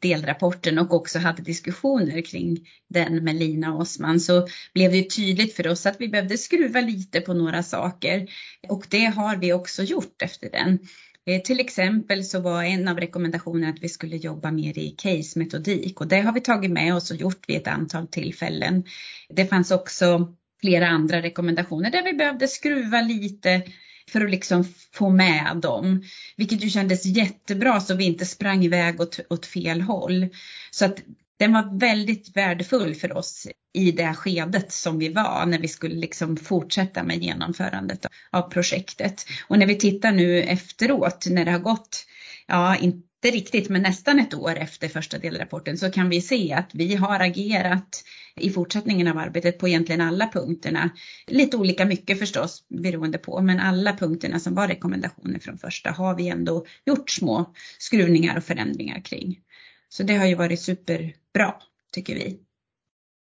delrapporten 0.00 0.78
och 0.78 0.94
också 0.94 1.18
hade 1.18 1.42
diskussioner 1.42 2.22
kring 2.22 2.68
den 2.88 3.24
med 3.24 3.36
Lina 3.36 3.74
och 3.74 3.80
Osman 3.80 4.20
så 4.20 4.48
blev 4.74 4.92
det 4.92 5.10
tydligt 5.10 5.54
för 5.54 5.68
oss 5.68 5.86
att 5.86 6.00
vi 6.00 6.08
behövde 6.08 6.38
skruva 6.38 6.80
lite 6.80 7.20
på 7.20 7.34
några 7.34 7.62
saker 7.62 8.28
och 8.68 8.86
det 8.90 9.04
har 9.04 9.36
vi 9.36 9.52
också 9.52 9.82
gjort 9.82 10.22
efter 10.22 10.50
den. 10.50 10.78
Eh, 11.26 11.42
till 11.42 11.60
exempel 11.60 12.24
så 12.24 12.40
var 12.40 12.62
en 12.62 12.88
av 12.88 13.00
rekommendationerna 13.00 13.68
att 13.68 13.82
vi 13.82 13.88
skulle 13.88 14.16
jobba 14.16 14.50
mer 14.50 14.78
i 14.78 14.94
case-metodik 14.98 16.00
och 16.00 16.08
det 16.08 16.20
har 16.20 16.32
vi 16.32 16.40
tagit 16.40 16.70
med 16.70 16.94
oss 16.94 17.10
och 17.10 17.16
gjort 17.16 17.48
vid 17.48 17.56
ett 17.56 17.66
antal 17.66 18.06
tillfällen. 18.06 18.84
Det 19.28 19.46
fanns 19.46 19.70
också 19.70 20.34
flera 20.60 20.88
andra 20.88 21.22
rekommendationer 21.22 21.90
där 21.90 22.04
vi 22.04 22.12
behövde 22.12 22.48
skruva 22.48 23.00
lite 23.00 23.62
för 24.08 24.24
att 24.24 24.30
liksom 24.30 24.64
få 24.92 25.10
med 25.10 25.56
dem. 25.62 26.02
Vilket 26.36 26.64
ju 26.64 26.70
kändes 26.70 27.06
jättebra 27.06 27.80
så 27.80 27.94
vi 27.94 28.04
inte 28.04 28.26
sprang 28.26 28.64
iväg 28.64 29.00
åt, 29.00 29.20
åt 29.30 29.46
fel 29.46 29.80
håll. 29.80 30.28
Så 30.70 30.84
att 30.84 31.02
den 31.38 31.52
var 31.52 31.78
väldigt 31.78 32.36
värdefull 32.36 32.94
för 32.94 33.16
oss 33.16 33.46
i 33.74 33.92
det 33.92 34.14
skedet 34.14 34.72
som 34.72 34.98
vi 34.98 35.08
var 35.08 35.46
när 35.46 35.58
vi 35.58 35.68
skulle 35.68 35.94
liksom 35.94 36.36
fortsätta 36.36 37.02
med 37.02 37.22
genomförandet 37.22 38.06
av 38.30 38.42
projektet. 38.42 39.26
Och 39.48 39.58
när 39.58 39.66
vi 39.66 39.74
tittar 39.74 40.12
nu 40.12 40.42
efteråt 40.42 41.26
när 41.30 41.44
det 41.44 41.50
har 41.50 41.58
gått, 41.58 42.06
ja 42.46 42.76
inte 43.24 43.36
riktigt 43.36 43.68
men 43.68 43.82
nästan 43.82 44.18
ett 44.18 44.34
år 44.34 44.56
efter 44.56 44.88
första 44.88 45.18
delrapporten 45.18 45.78
så 45.78 45.90
kan 45.90 46.08
vi 46.08 46.20
se 46.20 46.52
att 46.52 46.70
vi 46.74 46.94
har 46.94 47.20
agerat 47.20 48.04
i 48.36 48.50
fortsättningen 48.50 49.08
av 49.08 49.18
arbetet 49.18 49.58
på 49.58 49.68
egentligen 49.68 50.00
alla 50.00 50.28
punkterna. 50.32 50.90
Lite 51.26 51.56
olika 51.56 51.84
mycket 51.84 52.18
förstås 52.18 52.64
beroende 52.68 53.18
på 53.18 53.40
men 53.40 53.60
alla 53.60 53.96
punkterna 53.96 54.40
som 54.40 54.54
var 54.54 54.68
rekommendationer 54.68 55.38
från 55.38 55.58
första 55.58 55.90
har 55.90 56.16
vi 56.16 56.28
ändå 56.28 56.66
gjort 56.86 57.10
små 57.10 57.54
skruvningar 57.78 58.36
och 58.36 58.44
förändringar 58.44 59.00
kring. 59.00 59.40
Så 59.88 60.02
det 60.02 60.16
har 60.16 60.26
ju 60.26 60.34
varit 60.34 60.60
superbra 60.60 61.54
tycker 61.92 62.14
vi. 62.14 62.40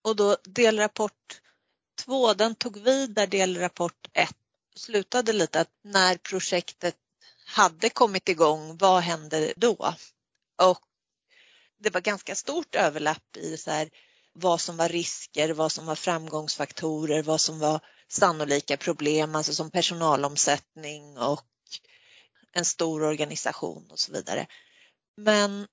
Och 0.04 0.16
då 0.16 0.38
delrapport 0.46 1.42
två, 2.06 2.34
den 2.34 2.56
tog 2.56 2.78
vid 2.78 3.14
där 3.14 3.28
delrapport 3.28 4.08
ett 4.14 4.36
slutade 4.76 5.34
lite 5.34 5.62
att 5.62 5.72
när 5.84 6.18
projektet 6.18 6.96
hade 7.50 7.90
kommit 7.90 8.30
igång, 8.30 8.78
vad 8.78 9.02
hände 9.02 9.54
då? 9.58 9.94
Och 10.62 10.80
det 11.80 11.90
var 11.90 12.02
ganska 12.02 12.36
stort 12.36 12.76
överlapp 12.76 13.38
i 13.38 13.58
så 13.58 13.72
här, 13.72 13.90
vad 14.34 14.62
som 14.62 14.78
var 14.78 14.90
risker, 14.90 15.54
vad 15.54 15.72
som 15.72 15.86
var 15.86 15.96
framgångsfaktorer, 15.96 17.24
vad 17.24 17.42
som 17.42 17.60
var 17.60 17.80
sannolika 18.08 18.78
problem, 18.78 19.36
alltså 19.36 19.54
som 19.54 19.72
personalomsättning 19.72 21.18
och 21.18 21.46
en 22.54 22.66
stor 22.66 23.04
organisation 23.04 23.88
och 23.92 24.00
så 24.00 24.12
vidare. 24.12 24.48
Men 25.18 25.68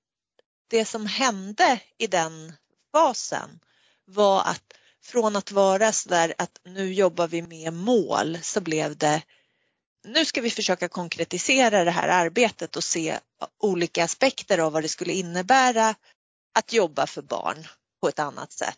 det 0.67 0.85
som 0.85 1.05
hände 1.05 1.79
i 1.97 2.07
den 2.07 2.53
fasen 2.91 3.59
var 4.05 4.41
att 4.41 4.73
från 5.03 5.35
att 5.35 5.51
vara 5.51 5.91
så 5.91 6.09
där 6.09 6.33
att 6.37 6.59
nu 6.63 6.93
jobbar 6.93 7.27
vi 7.27 7.41
med 7.41 7.73
mål 7.73 8.39
så 8.41 8.61
blev 8.61 8.97
det 8.97 9.21
nu 10.07 10.25
ska 10.25 10.41
vi 10.41 10.49
försöka 10.49 10.87
konkretisera 10.87 11.83
det 11.83 11.91
här 11.91 12.07
arbetet 12.07 12.75
och 12.75 12.83
se 12.83 13.19
olika 13.59 14.03
aspekter 14.03 14.57
av 14.57 14.71
vad 14.71 14.83
det 14.83 14.89
skulle 14.89 15.13
innebära 15.13 15.95
att 16.59 16.73
jobba 16.73 17.07
för 17.07 17.21
barn 17.21 17.67
på 18.01 18.07
ett 18.07 18.19
annat 18.19 18.51
sätt. 18.51 18.77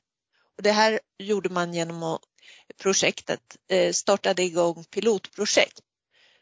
Och 0.58 0.64
det 0.64 0.72
här 0.72 1.00
gjorde 1.20 1.50
man 1.50 1.74
genom 1.74 2.04
att 2.04 2.22
projektet 2.82 3.58
eh, 3.68 3.94
startade 3.94 4.44
igång 4.44 4.84
pilotprojekt. 4.84 5.80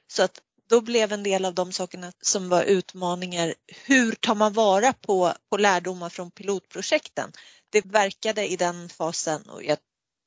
Så 0.08 0.24
att 0.24 0.41
då 0.70 0.82
blev 0.82 1.12
en 1.12 1.24
del 1.24 1.46
av 1.46 1.53
de 1.53 1.72
sakerna 1.72 2.12
som 2.22 2.50
var 2.50 2.63
utmaningar, 2.63 3.53
hur 3.86 4.12
tar 4.12 4.36
man 4.36 4.53
vara 4.53 4.94
på, 4.94 5.34
på 5.50 5.58
lärdomar 5.58 6.10
från 6.10 6.32
pilotprojekten? 6.32 7.32
Det 7.70 7.86
verkade 7.86 8.48
i 8.48 8.56
den 8.56 8.89
fasen, 8.89 9.50
och 9.50 9.63
jag 9.63 9.77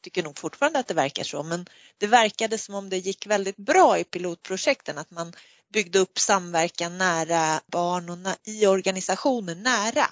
tycker 0.02 0.22
nog 0.22 0.38
fortfarande 0.38 0.78
att 0.78 0.86
det 0.86 0.94
verkar 0.94 1.24
så, 1.24 1.42
men 1.42 1.66
det 1.98 2.06
verkade 2.06 2.58
som 2.58 2.74
om 2.74 2.90
det 2.90 2.98
gick 2.98 3.26
väldigt 3.26 3.56
bra 3.56 3.98
i 3.98 4.04
pilotprojekten, 4.04 4.98
att 4.98 5.10
man 5.10 5.32
byggde 5.72 5.98
upp 5.98 6.18
samverkan 6.18 6.98
nära 6.98 7.60
barn 7.66 8.10
och 8.10 8.18
i 8.44 8.66
organisationen 8.66 9.62
nära. 9.62 10.06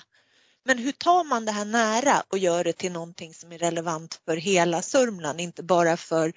Men 0.64 0.78
hur 0.78 0.92
tar 0.92 1.24
man 1.24 1.44
det 1.44 1.52
här 1.52 1.64
nära 1.64 2.22
och 2.28 2.38
gör 2.38 2.64
det 2.64 2.72
till 2.72 2.92
någonting 2.92 3.34
som 3.34 3.52
är 3.52 3.58
relevant 3.58 4.20
för 4.24 4.36
hela 4.36 4.82
Sörmland, 4.82 5.40
inte 5.40 5.62
bara 5.62 5.96
för 5.96 6.32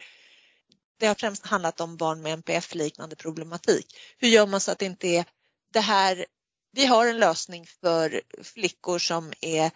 det 0.99 1.07
har 1.07 1.15
främst 1.15 1.45
handlat 1.45 1.81
om 1.81 1.97
barn 1.97 2.21
med 2.21 2.33
NPF-liknande 2.33 3.15
problematik. 3.15 3.97
Hur 4.17 4.27
gör 4.27 4.47
man 4.47 4.59
så 4.59 4.71
att 4.71 4.79
det 4.79 4.85
inte 4.85 5.07
är 5.07 5.25
det 5.73 5.79
här, 5.79 6.25
vi 6.71 6.85
har 6.85 7.07
en 7.07 7.19
lösning 7.19 7.67
för 7.81 8.21
flickor 8.43 8.99
som 8.99 9.33
är 9.41 9.71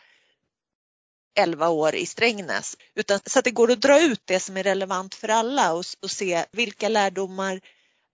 11 1.36 1.70
år 1.70 1.96
i 1.96 2.06
Strängnäs, 2.06 2.78
utan 2.96 3.20
så 3.26 3.40
att 3.40 3.46
det 3.46 3.52
går 3.52 3.72
att 3.72 3.82
dra 3.82 4.02
ut 4.02 4.22
det 4.26 4.40
som 4.40 4.58
är 4.58 4.64
relevant 4.64 5.16
för 5.16 5.30
alla 5.30 5.74
och, 5.74 5.86
och 6.02 6.12
se 6.12 6.46
vilka 6.52 6.90
lärdomar 6.90 7.62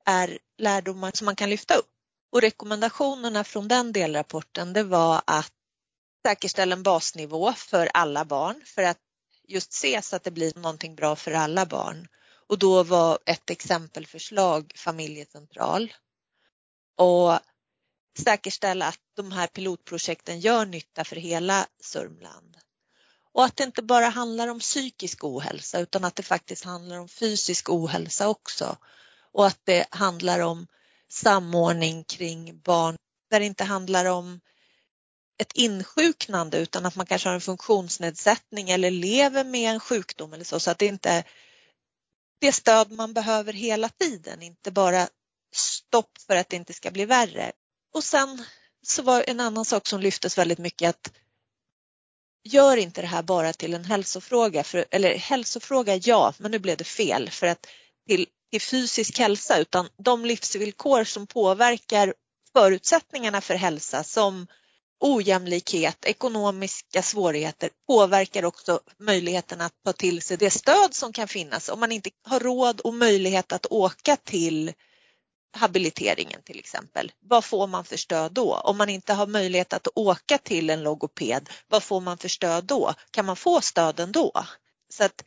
är 0.06 0.40
lärdomar 0.58 1.12
som 1.14 1.26
man 1.26 1.36
kan 1.36 1.50
lyfta 1.50 1.76
upp. 1.76 1.90
Och 2.32 2.42
rekommendationerna 2.42 3.44
från 3.44 3.68
den 3.68 3.92
delrapporten 3.92 4.74
det 4.74 4.84
var 4.84 5.22
att 5.28 5.52
säkerställa 6.26 6.76
en 6.76 6.84
basnivå 6.84 7.54
för 7.54 7.90
alla 7.94 8.26
barn 8.26 8.62
för 8.66 8.84
att 8.84 9.00
just 9.48 9.74
se 9.74 10.02
så 10.02 10.16
att 10.16 10.24
det 10.24 10.32
blir 10.32 10.54
någonting 10.56 10.96
bra 10.96 11.16
för 11.16 11.32
alla 11.32 11.66
barn. 11.66 12.08
Och 12.48 12.60
då 12.60 12.84
var 12.84 13.20
ett 13.26 13.50
exempelförslag 13.50 14.74
familjecentral. 14.76 15.94
Och 16.98 17.40
säkerställa 18.20 18.88
att 18.88 19.00
de 19.16 19.32
här 19.32 19.48
pilotprojekten 19.48 20.40
gör 20.40 20.66
nytta 20.66 21.04
för 21.04 21.16
hela 21.16 21.68
Sörmland. 21.80 22.58
Och 23.34 23.46
att 23.46 23.58
det 23.58 23.64
inte 23.64 23.82
bara 23.82 24.10
handlar 24.10 24.48
om 24.48 24.60
psykisk 24.60 25.24
ohälsa 25.24 25.80
utan 25.80 26.04
att 26.04 26.16
det 26.16 26.24
faktiskt 26.24 26.66
handlar 26.66 27.00
om 27.00 27.08
fysisk 27.08 27.70
ohälsa 27.70 28.28
också. 28.28 28.78
Och 29.32 29.48
att 29.48 29.60
det 29.64 29.86
handlar 29.90 30.40
om 30.40 30.68
samordning 31.10 32.04
kring 32.04 32.62
barn 32.62 32.96
där 33.30 33.40
det 33.40 33.46
inte 33.46 33.64
handlar 33.64 34.06
om 34.06 34.42
ett 35.42 35.52
insjuknande 35.54 36.58
utan 36.58 36.86
att 36.86 36.96
man 36.96 37.06
kanske 37.06 37.30
har 37.30 37.34
en 37.34 37.42
funktionsnedsättning 37.42 38.70
eller 38.70 38.92
lever 38.92 39.44
med 39.44 39.72
en 39.72 39.80
sjukdom 39.80 40.34
eller 40.34 40.46
så, 40.46 40.60
så 40.60 40.72
att 40.72 40.80
det 40.80 40.86
inte 40.86 41.10
är 41.10 41.24
det 42.40 42.52
stöd 42.52 42.92
man 42.92 43.14
behöver 43.14 43.54
hela 43.54 43.90
tiden, 43.90 44.42
inte 44.42 44.72
bara 44.72 45.08
stopp 45.56 46.18
för 46.28 46.36
att 46.36 46.50
det 46.50 46.56
inte 46.56 46.74
ska 46.74 46.92
bli 46.92 47.06
värre. 47.06 47.52
Och 47.94 48.04
sen 48.04 48.44
så 48.88 49.02
var 49.02 49.24
en 49.28 49.40
annan 49.40 49.66
sak 49.66 49.88
som 49.88 50.02
lyftes 50.02 50.38
väldigt 50.38 50.60
mycket 50.60 50.90
att 50.90 51.12
gör 52.44 52.78
inte 52.78 53.02
det 53.02 53.08
här 53.08 53.24
bara 53.24 53.54
till 53.54 53.74
en 53.74 53.86
hälsofråga, 53.86 54.64
för, 54.64 54.86
eller 54.92 55.16
hälsofråga 55.16 55.96
ja, 55.96 56.34
men 56.38 56.52
nu 56.52 56.60
blev 56.60 56.78
det 56.78 56.84
fel 56.84 57.30
för 57.30 57.48
att 57.48 57.68
till, 58.08 58.28
till 58.52 58.62
fysisk 58.62 59.20
hälsa 59.20 59.58
utan 59.58 59.90
de 60.04 60.26
livsvillkor 60.26 61.04
som 61.04 61.28
påverkar 61.28 62.14
förutsättningarna 62.54 63.42
för 63.42 63.56
hälsa 63.56 64.04
som 64.04 64.48
ojämlikhet, 65.00 66.06
ekonomiska 66.06 67.02
svårigheter 67.02 67.70
påverkar 67.88 68.46
också 68.46 68.80
möjligheten 69.00 69.62
att 69.62 69.74
ta 69.86 69.94
till 69.94 70.22
sig 70.22 70.38
det 70.38 70.50
stöd 70.50 70.94
som 70.94 71.14
kan 71.14 71.28
finnas. 71.28 71.70
Om 71.70 71.80
man 71.80 71.92
inte 71.92 72.10
har 72.24 72.40
råd 72.40 72.80
och 72.80 72.94
möjlighet 72.94 73.52
att 73.52 73.66
åka 73.66 74.16
till 74.16 74.74
habiliteringen 75.52 76.42
till 76.44 76.60
exempel. 76.60 77.12
Vad 77.20 77.46
får 77.46 77.68
man 77.68 77.86
för 77.86 77.98
stöd 77.98 78.32
då? 78.32 78.56
Om 78.56 78.78
man 78.78 78.90
inte 78.90 79.14
har 79.14 79.28
möjlighet 79.28 79.74
att 79.74 79.88
åka 79.96 80.38
till 80.38 80.70
en 80.70 80.84
logoped, 80.84 81.50
vad 81.68 81.84
får 81.84 82.02
man 82.02 82.18
för 82.18 82.30
stöd 82.30 82.66
då? 82.66 82.94
Kan 83.12 83.26
man 83.26 83.36
få 83.36 83.62
stöd 83.62 84.00
ändå? 84.00 84.46
Så 84.90 85.04
att, 85.04 85.24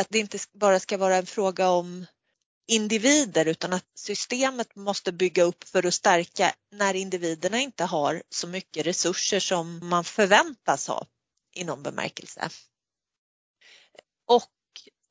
att 0.00 0.06
det 0.10 0.18
inte 0.18 0.38
bara 0.52 0.80
ska 0.80 0.96
vara 0.96 1.16
en 1.16 1.26
fråga 1.26 1.70
om 1.70 2.06
individer 2.66 3.46
utan 3.46 3.72
att 3.72 3.86
systemet 3.94 4.76
måste 4.76 5.12
bygga 5.12 5.42
upp 5.42 5.64
för 5.64 5.86
att 5.86 5.94
stärka 5.94 6.54
när 6.72 6.94
individerna 6.94 7.60
inte 7.60 7.84
har 7.84 8.22
så 8.30 8.46
mycket 8.46 8.86
resurser 8.86 9.40
som 9.40 9.88
man 9.88 10.04
förväntas 10.04 10.88
ha 10.88 11.06
i 11.54 11.64
någon 11.64 11.82
bemärkelse. 11.82 12.48
Och 14.26 14.50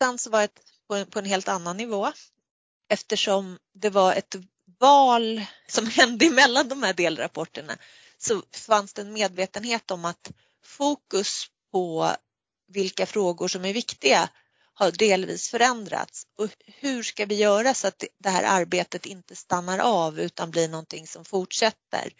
sen 0.01 0.17
så 0.17 0.29
var 0.29 0.41
det 0.41 1.05
på 1.05 1.19
en 1.19 1.25
helt 1.25 1.47
annan 1.47 1.77
nivå 1.77 2.11
eftersom 2.91 3.59
det 3.73 3.89
var 3.89 4.13
ett 4.13 4.35
val 4.79 5.45
som 5.67 5.87
hände 5.97 6.25
emellan 6.25 6.69
de 6.69 6.83
här 6.83 6.93
delrapporterna 6.93 7.77
så 8.17 8.43
fanns 8.51 8.93
det 8.93 9.01
en 9.01 9.13
medvetenhet 9.13 9.91
om 9.91 10.05
att 10.05 10.31
fokus 10.63 11.45
på 11.71 12.11
vilka 12.67 13.05
frågor 13.05 13.47
som 13.47 13.65
är 13.65 13.73
viktiga 13.73 14.29
har 14.73 14.91
delvis 14.91 15.49
förändrats. 15.49 16.27
Och 16.37 16.49
hur 16.65 17.03
ska 17.03 17.25
vi 17.25 17.35
göra 17.35 17.73
så 17.73 17.87
att 17.87 18.03
det 18.19 18.29
här 18.29 18.43
arbetet 18.43 19.05
inte 19.05 19.35
stannar 19.35 19.79
av 19.79 20.19
utan 20.19 20.51
blir 20.51 20.67
någonting 20.67 21.07
som 21.07 21.25
fortsätter? 21.25 22.13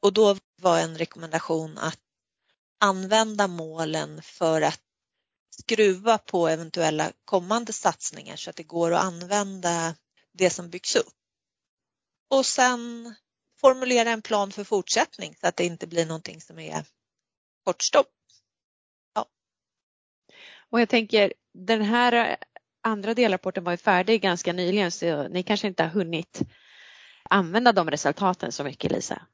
Och 0.00 0.12
då 0.12 0.36
var 0.62 0.78
en 0.78 0.98
rekommendation 0.98 1.78
att 1.78 1.98
använda 2.80 3.46
målen 3.46 4.22
för 4.22 4.62
att 4.62 4.80
skruva 5.62 6.18
på 6.18 6.48
eventuella 6.48 7.12
kommande 7.24 7.72
satsningar 7.72 8.36
så 8.36 8.50
att 8.50 8.56
det 8.56 8.62
går 8.62 8.94
att 8.94 9.04
använda 9.04 9.94
det 10.34 10.50
som 10.50 10.70
byggs 10.70 10.96
upp. 10.96 11.14
Och 12.30 12.46
sen 12.46 13.14
formulera 13.60 14.10
en 14.10 14.22
plan 14.22 14.52
för 14.52 14.64
fortsättning 14.64 15.36
så 15.40 15.46
att 15.46 15.56
det 15.56 15.64
inte 15.64 15.86
blir 15.86 16.06
någonting 16.06 16.40
som 16.40 16.58
är 16.58 16.84
kortstopp. 17.64 18.10
Ja. 19.14 19.26
Och 20.70 20.80
jag 20.80 20.88
tänker 20.88 21.32
den 21.52 21.82
här 21.82 22.36
andra 22.82 23.14
delrapporten 23.14 23.64
var 23.64 23.72
ju 23.72 23.76
färdig 23.76 24.22
ganska 24.22 24.52
nyligen 24.52 24.92
så 24.92 25.28
ni 25.28 25.42
kanske 25.42 25.66
inte 25.66 25.82
har 25.82 25.90
hunnit 25.90 26.42
använda 27.30 27.72
de 27.72 27.90
resultaten 27.90 28.52
så 28.52 28.64
mycket 28.64 28.92
Lisa? 28.92 29.26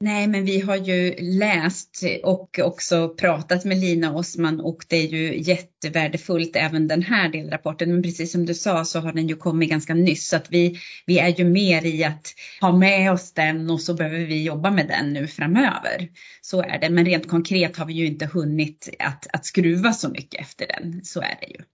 Nej, 0.00 0.26
men 0.26 0.44
vi 0.44 0.60
har 0.60 0.76
ju 0.76 1.14
läst 1.18 2.02
och 2.22 2.58
också 2.58 3.08
pratat 3.08 3.64
med 3.64 3.78
Lina 3.78 4.14
Osman 4.14 4.60
och 4.60 4.84
det 4.88 4.96
är 4.96 5.06
ju 5.06 5.40
jättevärdefullt 5.42 6.56
även 6.56 6.88
den 6.88 7.02
här 7.02 7.28
delrapporten. 7.28 7.92
Men 7.92 8.02
precis 8.02 8.32
som 8.32 8.46
du 8.46 8.54
sa 8.54 8.84
så 8.84 9.00
har 9.00 9.12
den 9.12 9.28
ju 9.28 9.36
kommit 9.36 9.70
ganska 9.70 9.94
nyss 9.94 10.28
så 10.28 10.36
att 10.36 10.52
vi, 10.52 10.78
vi 11.06 11.18
är 11.18 11.28
ju 11.28 11.44
mer 11.44 11.86
i 11.86 12.04
att 12.04 12.34
ha 12.60 12.76
med 12.76 13.12
oss 13.12 13.32
den 13.32 13.70
och 13.70 13.80
så 13.80 13.94
behöver 13.94 14.24
vi 14.24 14.44
jobba 14.44 14.70
med 14.70 14.88
den 14.88 15.12
nu 15.12 15.26
framöver. 15.26 16.08
Så 16.40 16.62
är 16.62 16.80
det, 16.80 16.90
men 16.90 17.04
rent 17.04 17.28
konkret 17.28 17.76
har 17.76 17.86
vi 17.86 17.94
ju 17.94 18.06
inte 18.06 18.26
hunnit 18.26 18.88
att, 18.98 19.26
att 19.32 19.46
skruva 19.46 19.92
så 19.92 20.08
mycket 20.08 20.40
efter 20.40 20.66
den. 20.66 21.04
Så 21.04 21.20
är 21.20 21.38
det 21.40 21.46
ju. 21.46 21.64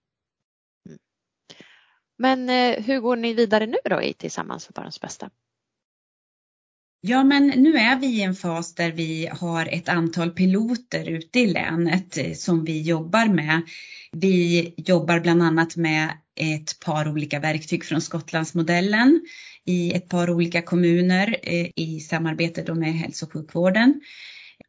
Mm. 0.89 0.99
Men 2.19 2.49
eh, 2.49 2.85
hur 2.85 3.01
går 3.01 3.17
ni 3.17 3.35
vidare 3.35 3.67
nu 3.67 3.79
då 3.85 4.03
i 4.03 4.15
Tillsammans 4.15 4.67
för 4.67 4.73
barnens 4.73 5.01
bästa? 5.01 5.31
Ja, 7.05 7.25
men 7.25 7.47
nu 7.47 7.77
är 7.77 7.99
vi 7.99 8.07
i 8.07 8.23
en 8.23 8.35
fas 8.35 8.75
där 8.75 8.93
vi 8.93 9.29
har 9.33 9.67
ett 9.67 9.89
antal 9.89 10.31
piloter 10.31 11.09
ute 11.09 11.41
i 11.41 11.47
länet 11.47 12.19
eh, 12.19 12.33
som 12.33 12.65
vi 12.65 12.83
jobbar 12.83 13.27
med. 13.27 13.63
Vi 14.13 14.75
jobbar 14.77 15.21
bland 15.21 15.43
annat 15.43 15.77
med 15.77 16.09
ett 16.37 16.81
par 16.81 17.09
olika 17.09 17.41
verktyg 17.41 17.85
från 17.85 18.01
Skottlandsmodellen 18.01 19.21
i 19.65 19.93
ett 19.93 20.09
par 20.09 20.31
olika 20.31 20.63
kommuner 20.63 21.37
eh, 21.43 21.67
i 21.77 22.01
samarbete 22.01 22.75
med 22.75 22.95
hälso 22.95 23.27
och 23.27 23.33
sjukvården. 23.33 24.01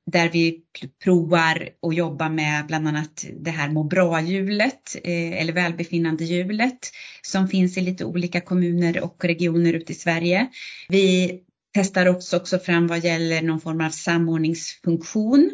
Där 0.06 0.30
vi 0.30 0.62
provar 1.04 1.70
att 1.82 1.96
jobba 1.96 2.30
med 2.30 2.66
bland 2.68 2.88
annat 2.88 3.26
det 3.40 3.52
här 3.52 3.70
må 3.70 3.84
bra-hjulet 3.84 4.96
eh, 5.04 5.42
eller 5.42 5.54
välbefinnande-hjulet 5.54 6.92
som 7.22 7.48
finns 7.48 7.78
i 7.78 7.82
lite 7.82 8.06
olika 8.06 8.42
kommuner 8.42 9.04
och 9.04 9.26
regioner 9.26 9.74
ute 9.74 9.92
i 9.92 9.96
Sverige. 9.96 10.48
Vi 10.90 11.40
testar 11.74 12.06
också, 12.06 12.38
också 12.38 12.60
fram 12.60 12.88
vad 12.88 13.04
gäller 13.04 13.42
någon 13.42 13.62
form 13.62 13.82
av 13.82 13.90
samordningsfunktion. 13.90 15.52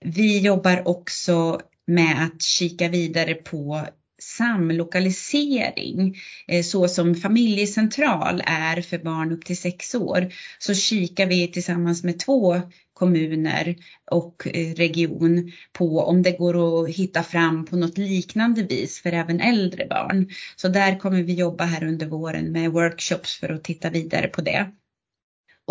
Vi 0.00 0.38
jobbar 0.38 0.88
också 0.88 1.60
med 1.86 2.24
att 2.24 2.42
kika 2.42 2.88
vidare 2.88 3.34
på 3.34 3.86
samlokalisering 4.22 6.16
eh, 6.48 6.62
så 6.62 6.88
som 6.88 7.14
familjecentral 7.14 8.42
är 8.46 8.80
för 8.80 8.98
barn 8.98 9.32
upp 9.32 9.44
till 9.44 9.56
sex 9.56 9.94
år 9.94 10.32
så 10.58 10.74
kikar 10.74 11.26
vi 11.26 11.48
tillsammans 11.48 12.04
med 12.04 12.18
två 12.18 12.60
kommuner 12.94 13.76
och 14.10 14.46
eh, 14.46 14.74
region 14.74 15.52
på 15.72 16.00
om 16.00 16.22
det 16.22 16.32
går 16.32 16.84
att 16.84 16.88
hitta 16.88 17.22
fram 17.22 17.64
på 17.64 17.76
något 17.76 17.98
liknande 17.98 18.62
vis 18.62 19.02
för 19.02 19.12
även 19.12 19.40
äldre 19.40 19.86
barn. 19.86 20.30
Så 20.56 20.68
där 20.68 20.98
kommer 20.98 21.22
vi 21.22 21.34
jobba 21.34 21.64
här 21.64 21.84
under 21.84 22.06
våren 22.06 22.52
med 22.52 22.70
workshops 22.70 23.36
för 23.36 23.48
att 23.48 23.64
titta 23.64 23.90
vidare 23.90 24.28
på 24.28 24.40
det. 24.40 24.72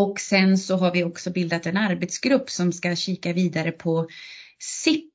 Och 0.02 0.20
sen 0.20 0.58
så 0.58 0.78
har 0.78 0.92
vi 0.92 1.04
också 1.04 1.32
bildat 1.32 1.66
en 1.66 1.78
arbetsgrupp 1.78 2.50
som 2.50 2.74
ska 2.74 2.96
kika 2.96 3.34
vidare 3.34 3.72
på 3.72 4.08
SIP 4.60 5.12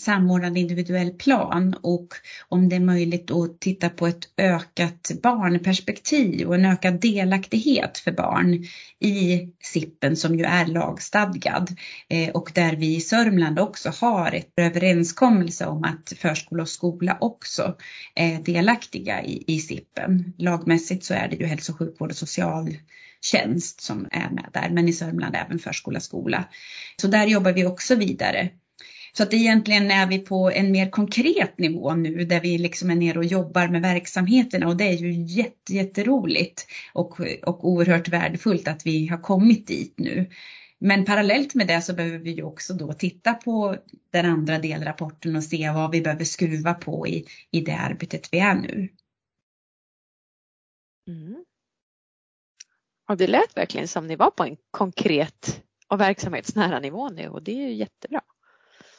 samordnad 0.00 0.58
individuell 0.58 1.10
plan 1.10 1.74
och 1.82 2.08
om 2.48 2.68
det 2.68 2.76
är 2.76 2.80
möjligt 2.80 3.30
att 3.30 3.60
titta 3.60 3.88
på 3.88 4.06
ett 4.06 4.28
ökat 4.36 5.10
barnperspektiv 5.22 6.46
och 6.46 6.54
en 6.54 6.64
ökad 6.64 7.00
delaktighet 7.00 7.98
för 7.98 8.12
barn 8.12 8.64
i 9.00 9.48
SIPen 9.60 10.16
som 10.16 10.38
ju 10.38 10.44
är 10.44 10.66
lagstadgad 10.66 11.76
eh, 12.08 12.30
och 12.30 12.50
där 12.54 12.76
vi 12.76 12.96
i 12.96 13.00
Sörmland 13.00 13.58
också 13.58 13.92
har 14.00 14.32
ett 14.32 14.52
överenskommelse 14.56 15.66
om 15.66 15.84
att 15.84 16.12
förskola 16.18 16.62
och 16.62 16.68
skola 16.68 17.18
också 17.20 17.76
är 18.14 18.38
delaktiga 18.42 19.22
i, 19.22 19.44
i 19.46 19.60
SIPen. 19.60 20.32
Lagmässigt 20.38 21.04
så 21.04 21.14
är 21.14 21.28
det 21.28 21.36
ju 21.36 21.46
hälso 21.46 21.72
och 21.72 21.78
sjukvård 21.78 22.10
och 22.10 22.16
social 22.16 22.76
tjänst 23.24 23.80
som 23.80 24.08
är 24.10 24.30
med 24.30 24.50
där, 24.52 24.70
men 24.70 24.88
i 24.88 24.92
Sörmland 24.92 25.36
även 25.36 25.58
förskola, 25.58 26.00
skola. 26.00 26.48
Så 27.00 27.06
där 27.06 27.26
jobbar 27.26 27.52
vi 27.52 27.66
också 27.66 27.94
vidare. 27.94 28.50
Så 29.12 29.22
att 29.22 29.34
egentligen 29.34 29.90
är 29.90 30.06
vi 30.06 30.18
på 30.18 30.50
en 30.50 30.72
mer 30.72 30.90
konkret 30.90 31.58
nivå 31.58 31.94
nu 31.94 32.24
där 32.24 32.40
vi 32.40 32.58
liksom 32.58 32.90
är 32.90 32.94
nere 32.94 33.18
och 33.18 33.24
jobbar 33.24 33.68
med 33.68 33.82
verksamheterna 33.82 34.68
och 34.68 34.76
det 34.76 34.84
är 34.84 34.96
ju 34.96 35.12
jätte, 35.12 35.74
jätteroligt 35.74 36.66
och, 36.92 37.20
och 37.42 37.68
oerhört 37.68 38.08
värdefullt 38.08 38.68
att 38.68 38.86
vi 38.86 39.06
har 39.06 39.18
kommit 39.22 39.66
dit 39.66 39.94
nu. 39.96 40.30
Men 40.78 41.04
parallellt 41.04 41.54
med 41.54 41.66
det 41.66 41.82
så 41.82 41.94
behöver 41.94 42.18
vi 42.18 42.30
ju 42.30 42.42
också 42.42 42.74
då 42.74 42.92
titta 42.92 43.34
på 43.34 43.76
den 44.10 44.26
andra 44.26 44.58
delrapporten 44.58 45.36
och 45.36 45.44
se 45.44 45.70
vad 45.70 45.90
vi 45.90 46.00
behöver 46.00 46.24
skruva 46.24 46.74
på 46.74 47.08
i, 47.08 47.26
i 47.50 47.60
det 47.60 47.76
arbetet 47.76 48.28
vi 48.32 48.38
är 48.38 48.54
nu. 48.54 48.88
Mm. 51.08 51.44
Och 53.08 53.16
det 53.16 53.26
lät 53.26 53.56
verkligen 53.56 53.88
som 53.88 54.06
ni 54.06 54.16
var 54.16 54.30
på 54.30 54.44
en 54.44 54.56
konkret 54.70 55.62
och 55.88 56.00
verksamhetsnära 56.00 56.80
nivå 56.80 57.08
nu 57.08 57.28
och 57.28 57.42
det 57.42 57.52
är 57.52 57.68
ju 57.68 57.74
jättebra. 57.74 58.20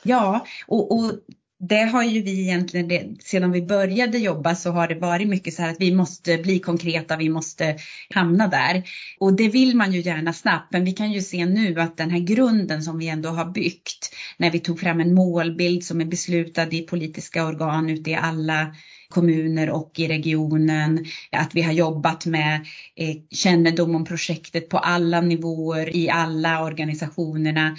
Ja, 0.03 0.45
och, 0.67 0.91
och 0.97 1.11
det 1.59 1.81
har 1.81 2.03
ju 2.03 2.21
vi 2.21 2.41
egentligen, 2.41 2.87
det, 2.87 3.15
sedan 3.19 3.51
vi 3.51 3.61
började 3.61 4.17
jobba 4.17 4.55
så 4.55 4.71
har 4.71 4.87
det 4.87 4.95
varit 4.95 5.27
mycket 5.27 5.53
så 5.53 5.61
här 5.61 5.69
att 5.69 5.81
vi 5.81 5.95
måste 5.95 6.37
bli 6.37 6.59
konkreta, 6.59 7.17
vi 7.17 7.29
måste 7.29 7.77
hamna 8.13 8.47
där. 8.47 8.83
Och 9.19 9.33
det 9.33 9.49
vill 9.49 9.75
man 9.75 9.91
ju 9.91 10.01
gärna 10.01 10.33
snabbt, 10.33 10.73
men 10.73 10.85
vi 10.85 10.91
kan 10.91 11.11
ju 11.11 11.21
se 11.21 11.45
nu 11.45 11.79
att 11.79 11.97
den 11.97 12.09
här 12.09 12.19
grunden 12.19 12.83
som 12.83 12.97
vi 12.99 13.07
ändå 13.07 13.29
har 13.29 13.45
byggt, 13.45 14.15
när 14.37 14.51
vi 14.51 14.59
tog 14.59 14.79
fram 14.79 14.99
en 14.99 15.13
målbild 15.13 15.83
som 15.83 16.01
är 16.01 16.05
beslutad 16.05 16.67
i 16.71 16.81
politiska 16.81 17.45
organ 17.45 17.89
ute 17.89 18.09
i 18.09 18.15
alla 18.15 18.75
kommuner 19.09 19.69
och 19.69 19.91
i 19.99 20.07
regionen. 20.07 21.05
Att 21.31 21.55
vi 21.55 21.61
har 21.61 21.73
jobbat 21.73 22.25
med 22.25 22.55
eh, 22.95 23.15
kännedom 23.31 23.95
om 23.95 24.05
projektet 24.05 24.69
på 24.69 24.77
alla 24.77 25.21
nivåer 25.21 25.95
i 25.95 26.09
alla 26.09 26.63
organisationerna 26.63 27.77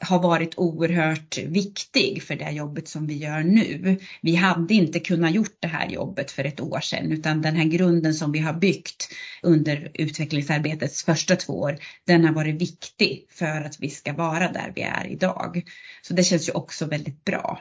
har 0.00 0.22
varit 0.22 0.54
oerhört 0.56 1.38
viktig 1.38 2.22
för 2.22 2.36
det 2.36 2.50
jobbet 2.50 2.88
som 2.88 3.06
vi 3.06 3.16
gör 3.16 3.42
nu. 3.42 3.98
Vi 4.22 4.34
hade 4.34 4.74
inte 4.74 5.00
kunnat 5.00 5.34
gjort 5.34 5.56
det 5.60 5.68
här 5.68 5.88
jobbet 5.88 6.30
för 6.30 6.44
ett 6.44 6.60
år 6.60 6.80
sedan 6.80 7.12
utan 7.12 7.42
den 7.42 7.56
här 7.56 7.64
grunden 7.64 8.14
som 8.14 8.32
vi 8.32 8.38
har 8.38 8.52
byggt 8.52 9.08
under 9.42 9.90
utvecklingsarbetets 9.94 11.04
första 11.04 11.36
två 11.36 11.60
år, 11.60 11.78
den 12.06 12.24
har 12.24 12.32
varit 12.32 12.60
viktig 12.60 13.26
för 13.30 13.60
att 13.60 13.80
vi 13.80 13.90
ska 13.90 14.12
vara 14.12 14.52
där 14.52 14.72
vi 14.74 14.82
är 14.82 15.06
idag. 15.06 15.62
Så 16.02 16.14
det 16.14 16.22
känns 16.22 16.48
ju 16.48 16.52
också 16.52 16.86
väldigt 16.86 17.24
bra. 17.24 17.60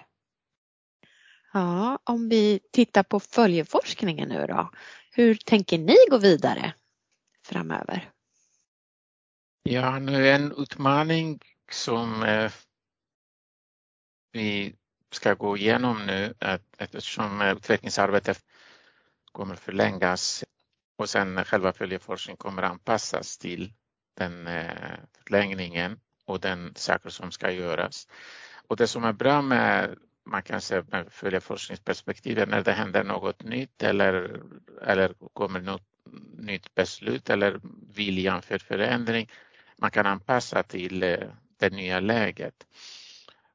Ja, 1.53 1.99
om 2.03 2.29
vi 2.29 2.59
tittar 2.71 3.03
på 3.03 3.19
följeforskningen 3.19 4.29
nu 4.29 4.47
då. 4.47 4.71
Hur 5.12 5.35
tänker 5.35 5.77
ni 5.77 5.95
gå 6.09 6.17
vidare 6.17 6.73
framöver? 7.45 8.09
Ja, 9.63 9.99
nu 9.99 10.29
en 10.29 10.51
utmaning 10.57 11.39
som 11.71 12.23
eh, 12.23 12.51
vi 14.31 14.75
ska 15.12 15.33
gå 15.33 15.57
igenom 15.57 16.05
nu 16.05 16.33
att 16.39 16.62
eftersom 16.77 17.41
eh, 17.41 17.51
utvecklingsarbetet 17.51 18.45
kommer 19.31 19.55
förlängas 19.55 20.43
och 20.97 21.09
sen 21.09 21.45
själva 21.45 21.73
följeforskningen 21.73 22.38
kommer 22.38 22.63
anpassas 22.63 23.38
till 23.38 23.73
den 24.17 24.47
eh, 24.47 24.99
förlängningen 25.23 25.99
och 26.25 26.39
den 26.39 26.73
saker 26.75 27.09
som 27.09 27.31
ska 27.31 27.51
göras. 27.51 28.07
Och 28.67 28.75
det 28.75 28.88
som 28.88 29.03
är 29.03 29.13
bra 29.13 29.41
med 29.41 29.97
man 30.25 30.43
kan 30.43 30.62
säga 30.62 30.84
med 30.88 31.12
följa 31.12 31.41
forskningsperspektivet 31.41 32.49
när 32.49 32.63
det 32.63 32.71
händer 32.71 33.03
något 33.03 33.43
nytt 33.43 33.84
eller, 33.84 34.41
eller 34.82 35.13
kommer 35.34 35.60
något 35.60 35.88
nytt 36.38 36.75
beslut 36.75 37.29
eller 37.29 37.60
viljan 37.93 38.41
för 38.41 38.58
förändring. 38.58 39.29
Man 39.77 39.91
kan 39.91 40.05
anpassa 40.05 40.63
till 40.63 41.03
eh, 41.03 41.29
det 41.58 41.69
nya 41.69 41.99
läget. 41.99 42.67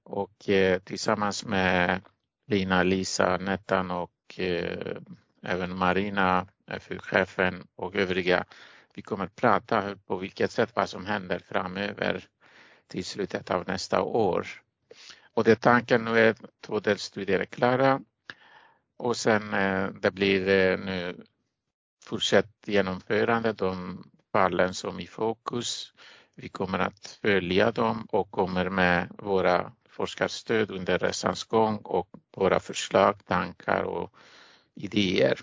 Och 0.02 0.48
eh, 0.48 0.78
tillsammans 0.78 1.44
med 1.44 2.00
Lina, 2.46 2.82
Lisa, 2.82 3.36
Nettan 3.36 3.90
och 3.90 4.40
eh, 4.40 4.96
även 5.42 5.76
Marina, 5.76 6.46
FU-chefen 6.80 7.66
och 7.76 7.94
övriga, 7.94 8.44
vi 8.94 9.02
kommer 9.02 9.26
prata 9.26 9.96
på 10.06 10.16
vilket 10.16 10.50
sätt 10.50 10.70
vad 10.74 10.88
som 10.88 11.06
händer 11.06 11.38
framöver 11.38 12.24
till 12.88 13.04
slutet 13.04 13.50
av 13.50 13.68
nästa 13.68 14.02
år. 14.02 14.63
Och 15.34 15.44
det 15.44 15.56
tanken 15.56 16.04
nu 16.04 16.18
är 16.18 16.36
två 16.60 16.80
delstudier 16.80 17.40
är 17.40 17.44
klara 17.44 18.00
och 18.96 19.16
sen 19.16 19.54
eh, 19.54 19.88
det 19.88 20.10
blir 20.10 20.48
eh, 20.48 20.78
nu 20.78 21.24
fortsatt 22.04 22.50
genomförande 22.66 23.52
de 23.52 24.04
fallen 24.32 24.74
som 24.74 25.00
i 25.00 25.06
fokus. 25.06 25.92
Vi 26.34 26.48
kommer 26.48 26.78
att 26.78 27.18
följa 27.22 27.72
dem 27.72 28.06
och 28.10 28.30
kommer 28.30 28.68
med 28.70 29.08
våra 29.18 29.72
forskarstöd 29.88 30.70
under 30.70 30.98
resans 30.98 31.44
gång 31.44 31.76
och 31.76 32.08
våra 32.36 32.60
förslag, 32.60 33.24
tankar 33.26 33.82
och 33.82 34.14
idéer. 34.74 35.40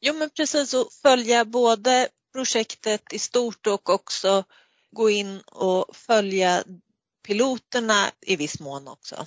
Jo 0.00 0.14
men 0.14 0.30
precis 0.30 0.74
och 0.74 0.92
följa 1.02 1.44
både 1.44 2.08
projektet 2.32 3.12
i 3.12 3.18
stort 3.18 3.66
och 3.66 3.90
också 3.90 4.44
gå 4.90 5.10
in 5.10 5.40
och 5.40 5.96
följa 5.96 6.64
piloterna 7.26 8.10
i 8.20 8.36
viss 8.36 8.60
mån 8.60 8.88
också. 8.88 9.26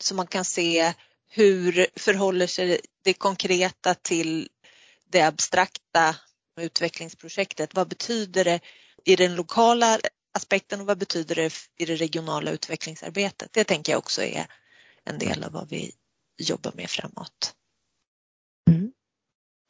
Så 0.00 0.14
man 0.14 0.26
kan 0.26 0.44
se 0.44 0.94
hur 1.28 1.86
förhåller 1.96 2.46
sig 2.46 2.80
det 3.04 3.14
konkreta 3.14 3.94
till 3.94 4.48
det 5.10 5.22
abstrakta 5.22 6.16
utvecklingsprojektet. 6.60 7.74
Vad 7.74 7.88
betyder 7.88 8.44
det 8.44 8.60
i 9.04 9.16
den 9.16 9.34
lokala 9.34 9.98
aspekten 10.34 10.80
och 10.80 10.86
vad 10.86 10.98
betyder 10.98 11.34
det 11.34 11.52
i 11.78 11.84
det 11.84 11.96
regionala 11.96 12.50
utvecklingsarbetet? 12.50 13.52
Det 13.52 13.64
tänker 13.64 13.92
jag 13.92 13.98
också 13.98 14.22
är 14.22 14.46
en 15.04 15.18
del 15.18 15.44
av 15.44 15.52
vad 15.52 15.68
vi 15.68 15.92
jobbar 16.38 16.72
med 16.74 16.90
framåt. 16.90 17.54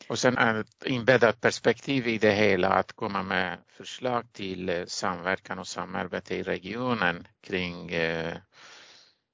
Och 0.08 0.18
sen 0.18 0.38
ett 0.38 0.84
inbäddat 0.86 1.40
perspektiv 1.40 2.06
i 2.06 2.18
det 2.18 2.32
hela 2.32 2.68
att 2.68 2.92
komma 2.92 3.22
med 3.22 3.58
förslag 3.68 4.32
till 4.32 4.68
eh, 4.68 4.84
samverkan 4.86 5.58
och 5.58 5.66
samarbete 5.66 6.34
i 6.36 6.42
regionen 6.42 7.26
kring 7.40 7.90
eh, 7.90 8.36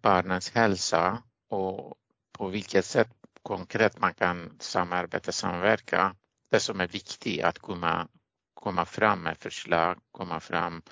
barnens 0.03 0.51
hälsa 0.51 1.23
och 1.49 1.95
på 2.33 2.49
vilket 2.49 2.85
sätt 2.85 3.09
konkret 3.43 3.99
man 3.99 4.15
kan 4.15 4.57
samarbeta, 4.61 5.33
samverka. 5.33 6.17
Det 6.51 6.61
som 6.61 6.81
är 6.81 6.89
viktigt 6.89 7.45
att 7.45 7.59
komma, 7.59 8.09
komma 8.55 8.85
fram 8.85 9.23
med 9.23 9.39
förslag, 9.39 9.99
komma 10.13 10.41
fram 10.41 10.83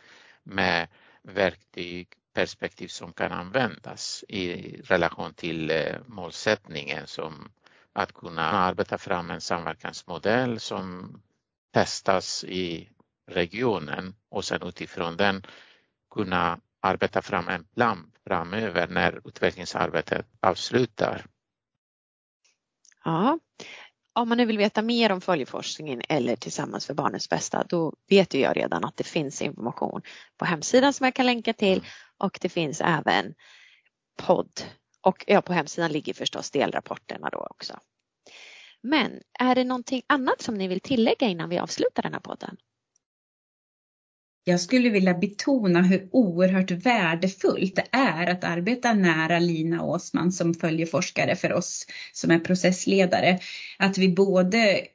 med 0.42 0.88
verktyg, 1.22 2.08
perspektiv 2.34 2.88
som 2.88 3.12
kan 3.12 3.32
användas 3.32 4.24
i 4.28 4.76
relation 4.82 5.34
till 5.34 5.70
eh, 5.70 5.96
målsättningen 6.06 7.06
som 7.06 7.52
att 7.92 8.12
kunna 8.12 8.42
arbeta 8.50 8.98
fram 8.98 9.30
en 9.30 9.40
samverkansmodell 9.40 10.60
som 10.60 11.16
testas 11.72 12.44
i 12.44 12.88
regionen 13.30 14.14
och 14.28 14.44
sen 14.44 14.62
utifrån 14.62 15.16
den 15.16 15.46
kunna 16.14 16.60
arbeta 16.80 17.22
fram 17.22 17.48
en 17.48 17.64
plan 17.64 18.12
framöver 18.26 18.88
när 18.88 19.28
utvecklingsarbetet 19.28 20.26
avslutar. 20.40 21.26
Ja, 23.04 23.38
om 24.12 24.28
man 24.28 24.38
nu 24.38 24.46
vill 24.46 24.58
veta 24.58 24.82
mer 24.82 25.12
om 25.12 25.20
följeforskningen 25.20 26.02
eller 26.08 26.36
Tillsammans 26.36 26.86
för 26.86 26.94
barnens 26.94 27.28
bästa, 27.28 27.64
då 27.68 27.94
vet 28.08 28.34
ju 28.34 28.38
jag 28.38 28.56
redan 28.56 28.84
att 28.84 28.96
det 28.96 29.04
finns 29.04 29.42
information 29.42 30.02
på 30.36 30.44
hemsidan 30.44 30.92
som 30.92 31.04
jag 31.04 31.14
kan 31.14 31.26
länka 31.26 31.52
till 31.52 31.86
och 32.18 32.38
det 32.40 32.48
finns 32.48 32.80
även 32.80 33.34
podd 34.16 34.62
och 35.02 35.24
ja, 35.26 35.42
på 35.42 35.52
hemsidan 35.52 35.92
ligger 35.92 36.14
förstås 36.14 36.50
delrapporterna 36.50 37.28
då 37.30 37.46
också. 37.50 37.78
Men 38.82 39.20
är 39.38 39.54
det 39.54 39.64
någonting 39.64 40.02
annat 40.06 40.42
som 40.42 40.54
ni 40.54 40.68
vill 40.68 40.80
tillägga 40.80 41.28
innan 41.28 41.48
vi 41.48 41.58
avslutar 41.58 42.02
den 42.02 42.12
här 42.12 42.20
podden? 42.20 42.56
Jag 44.44 44.60
skulle 44.60 44.88
vilja 44.88 45.14
betona 45.14 45.82
hur 45.82 46.08
oerhört 46.12 46.70
värdefullt 46.70 47.76
det 47.76 47.86
är 47.92 48.26
att 48.26 48.44
arbeta 48.44 48.92
nära 48.92 49.38
Lina 49.38 49.82
Åsman 49.82 50.32
som 50.32 50.54
följer 50.54 50.86
forskare 50.86 51.36
för 51.36 51.52
oss 51.52 51.86
som 52.12 52.30
är 52.30 52.38
processledare. 52.38 53.38
Att 53.78 53.98
vi 53.98 54.08
både 54.08 54.86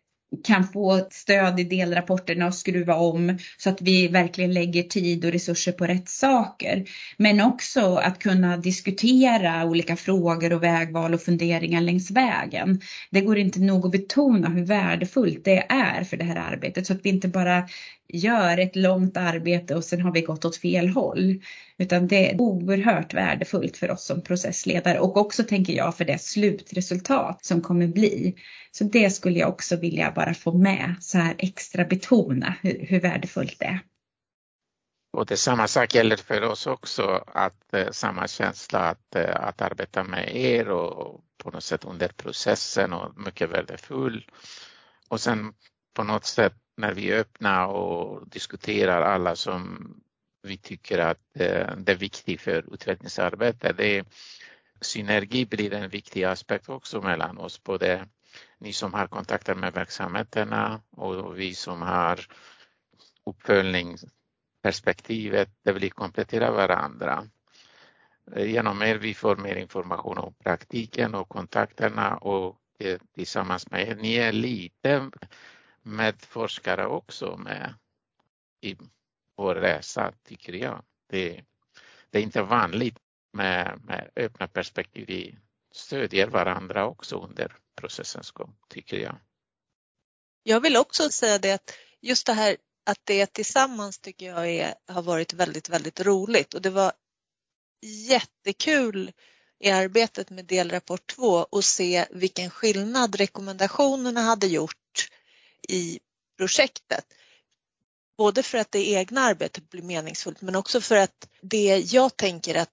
kan 0.43 0.67
få 0.67 1.07
stöd 1.11 1.59
i 1.59 1.63
delrapporterna 1.63 2.47
och 2.47 2.53
skruva 2.53 2.95
om 2.95 3.37
så 3.57 3.69
att 3.69 3.81
vi 3.81 4.07
verkligen 4.07 4.53
lägger 4.53 4.83
tid 4.83 5.25
och 5.25 5.31
resurser 5.31 5.71
på 5.71 5.85
rätt 5.85 6.09
saker. 6.09 6.85
Men 7.17 7.41
också 7.41 7.95
att 7.95 8.19
kunna 8.19 8.57
diskutera 8.57 9.65
olika 9.65 9.95
frågor 9.95 10.53
och 10.53 10.63
vägval 10.63 11.13
och 11.13 11.21
funderingar 11.21 11.81
längs 11.81 12.11
vägen. 12.11 12.81
Det 13.11 13.21
går 13.21 13.37
inte 13.37 13.59
nog 13.59 13.85
att 13.85 13.91
betona 13.91 14.49
hur 14.49 14.65
värdefullt 14.65 15.45
det 15.45 15.65
är 15.69 16.03
för 16.03 16.17
det 16.17 16.25
här 16.25 16.51
arbetet 16.51 16.87
så 16.87 16.93
att 16.93 17.05
vi 17.05 17.09
inte 17.09 17.27
bara 17.27 17.67
gör 18.07 18.57
ett 18.57 18.75
långt 18.75 19.17
arbete 19.17 19.75
och 19.75 19.83
sen 19.83 20.01
har 20.01 20.11
vi 20.11 20.21
gått 20.21 20.45
åt 20.45 20.57
fel 20.57 20.89
håll. 20.89 21.41
Utan 21.77 22.07
det 22.07 22.31
är 22.31 22.41
oerhört 22.41 23.13
värdefullt 23.13 23.77
för 23.77 23.91
oss 23.91 24.05
som 24.05 24.21
processledare 24.21 24.99
och 24.99 25.17
också 25.17 25.43
tänker 25.43 25.73
jag 25.73 25.97
för 25.97 26.05
det 26.05 26.21
slutresultat 26.21 27.45
som 27.45 27.61
kommer 27.61 27.87
bli. 27.87 28.35
Så 28.71 28.83
det 28.83 29.09
skulle 29.09 29.39
jag 29.39 29.49
också 29.49 29.75
vilja 29.75 30.11
bara 30.11 30.33
få 30.33 30.57
med 30.57 30.95
så 30.99 31.17
här 31.17 31.35
extra 31.37 31.85
betona 31.85 32.55
hur, 32.61 32.85
hur 32.89 32.99
värdefullt 32.99 33.59
det 33.59 33.65
är. 33.65 33.79
Och 35.13 35.25
det 35.25 35.37
samma 35.37 35.67
sak 35.67 35.95
gäller 35.95 36.17
för 36.17 36.41
oss 36.41 36.67
också, 36.67 37.23
att 37.27 37.73
eh, 37.73 37.91
samma 37.91 38.27
känsla 38.27 38.79
att, 38.79 39.15
eh, 39.15 39.35
att 39.35 39.61
arbeta 39.61 40.03
med 40.03 40.35
er 40.35 40.69
och 40.69 41.21
på 41.37 41.51
något 41.51 41.63
sätt 41.63 41.85
under 41.85 42.07
processen 42.07 42.93
och 42.93 43.17
mycket 43.17 43.49
värdefull. 43.49 44.25
Och 45.09 45.21
sen 45.21 45.53
på 45.93 46.03
något 46.03 46.25
sätt 46.25 46.53
när 46.77 46.93
vi 46.93 47.11
är 47.11 47.19
öppna 47.19 47.67
och 47.67 48.27
diskuterar 48.27 49.01
alla 49.01 49.35
som 49.35 49.93
vi 50.43 50.57
tycker 50.57 50.99
att 50.99 51.21
eh, 51.33 51.75
det 51.77 51.91
är 51.91 51.95
viktigt 51.95 52.41
för 52.41 52.73
utvecklingsarbete. 52.73 53.73
Det 53.73 53.97
är, 53.97 54.05
synergi 54.81 55.45
blir 55.45 55.73
en 55.73 55.89
viktig 55.89 56.23
aspekt 56.23 56.69
också 56.69 57.01
mellan 57.01 57.37
oss, 57.37 57.63
både 57.63 58.07
ni 58.57 58.73
som 58.73 58.93
har 58.93 59.07
kontakter 59.07 59.55
med 59.55 59.73
verksamheterna 59.73 60.81
och 60.91 61.39
vi 61.39 61.55
som 61.55 61.81
har 61.81 62.19
uppföljningsperspektivet, 63.25 65.49
det 65.63 65.73
blir 65.73 65.89
komplettera 65.89 66.51
varandra. 66.51 67.27
Eh, 68.35 68.51
genom 68.51 68.81
er 68.81 68.95
vi 68.95 69.13
får 69.13 69.35
mer 69.35 69.55
information 69.55 70.17
om 70.17 70.33
praktiken 70.43 71.15
och 71.15 71.29
kontakterna 71.29 72.17
och 72.17 72.61
eh, 72.79 72.99
tillsammans 73.15 73.71
med 73.71 73.87
er, 73.87 73.95
ni 73.95 74.15
är 74.15 74.31
lite 74.31 75.09
medforskare 75.87 76.87
också 76.87 77.37
med 77.37 77.73
i 78.61 78.75
vår 79.35 79.55
resa 79.55 80.13
tycker 80.23 80.53
jag. 80.53 80.83
Det, 81.07 81.43
det 82.09 82.19
är 82.19 82.23
inte 82.23 82.41
vanligt 82.41 82.97
med, 83.33 83.81
med 83.83 84.11
öppna 84.15 84.47
perspektiv. 84.47 85.05
Vi 85.07 85.37
stödjer 85.71 86.27
varandra 86.27 86.85
också 86.85 87.23
under 87.23 87.55
processens 87.75 88.31
gång 88.31 88.55
tycker 88.69 88.97
jag. 88.97 89.15
Jag 90.43 90.61
vill 90.61 90.77
också 90.77 91.09
säga 91.09 91.39
det 91.39 91.51
att 91.51 91.71
just 92.01 92.25
det 92.25 92.33
här 92.33 92.57
att 92.85 92.99
det 93.03 93.25
tillsammans 93.25 93.99
tycker 93.99 94.25
jag 94.25 94.49
är, 94.49 94.73
har 94.87 95.01
varit 95.01 95.33
väldigt, 95.33 95.69
väldigt 95.69 95.99
roligt 95.99 96.53
och 96.53 96.61
det 96.61 96.69
var 96.69 96.91
jättekul 97.81 99.11
i 99.59 99.69
arbetet 99.69 100.29
med 100.29 100.45
delrapport 100.45 101.07
2 101.15 101.25
och 101.27 101.63
se 101.63 102.05
vilken 102.11 102.49
skillnad 102.49 103.15
rekommendationerna 103.15 104.21
hade 104.21 104.47
gjort 104.47 104.86
i 105.67 105.99
projektet. 106.37 107.05
Både 108.17 108.43
för 108.43 108.57
att 108.57 108.71
det 108.71 108.89
egna 108.89 109.21
arbetet 109.21 109.69
blir 109.69 109.81
meningsfullt 109.81 110.41
men 110.41 110.55
också 110.55 110.81
för 110.81 110.95
att 110.95 111.27
det 111.41 111.77
jag 111.77 112.17
tänker 112.17 112.55
att 112.55 112.69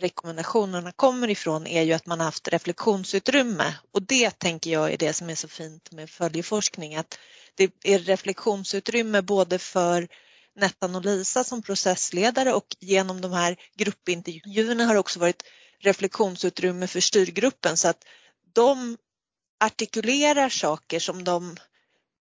rekommendationerna 0.00 0.92
kommer 0.92 1.30
ifrån 1.30 1.66
är 1.66 1.82
ju 1.82 1.92
att 1.92 2.06
man 2.06 2.20
har 2.20 2.24
haft 2.24 2.48
reflektionsutrymme 2.48 3.74
och 3.92 4.02
det 4.02 4.30
tänker 4.38 4.70
jag 4.70 4.92
är 4.92 4.96
det 4.96 5.12
som 5.12 5.30
är 5.30 5.34
så 5.34 5.48
fint 5.48 5.92
med 5.92 6.10
följeforskning 6.10 6.96
att 6.96 7.18
det 7.54 7.70
är 7.84 7.98
reflektionsutrymme 7.98 9.22
både 9.22 9.58
för 9.58 10.08
Nettan 10.56 10.94
och 10.94 11.04
Lisa 11.04 11.44
som 11.44 11.62
processledare 11.62 12.52
och 12.52 12.76
genom 12.80 13.20
de 13.20 13.32
här 13.32 13.56
gruppintervjuerna 13.76 14.84
har 14.84 14.94
också 14.94 15.20
varit 15.20 15.42
reflektionsutrymme 15.78 16.86
för 16.86 17.00
styrgruppen 17.00 17.76
så 17.76 17.88
att 17.88 18.04
de 18.52 18.96
artikulerar 19.64 20.48
saker 20.48 21.00
som 21.00 21.24
de 21.24 21.56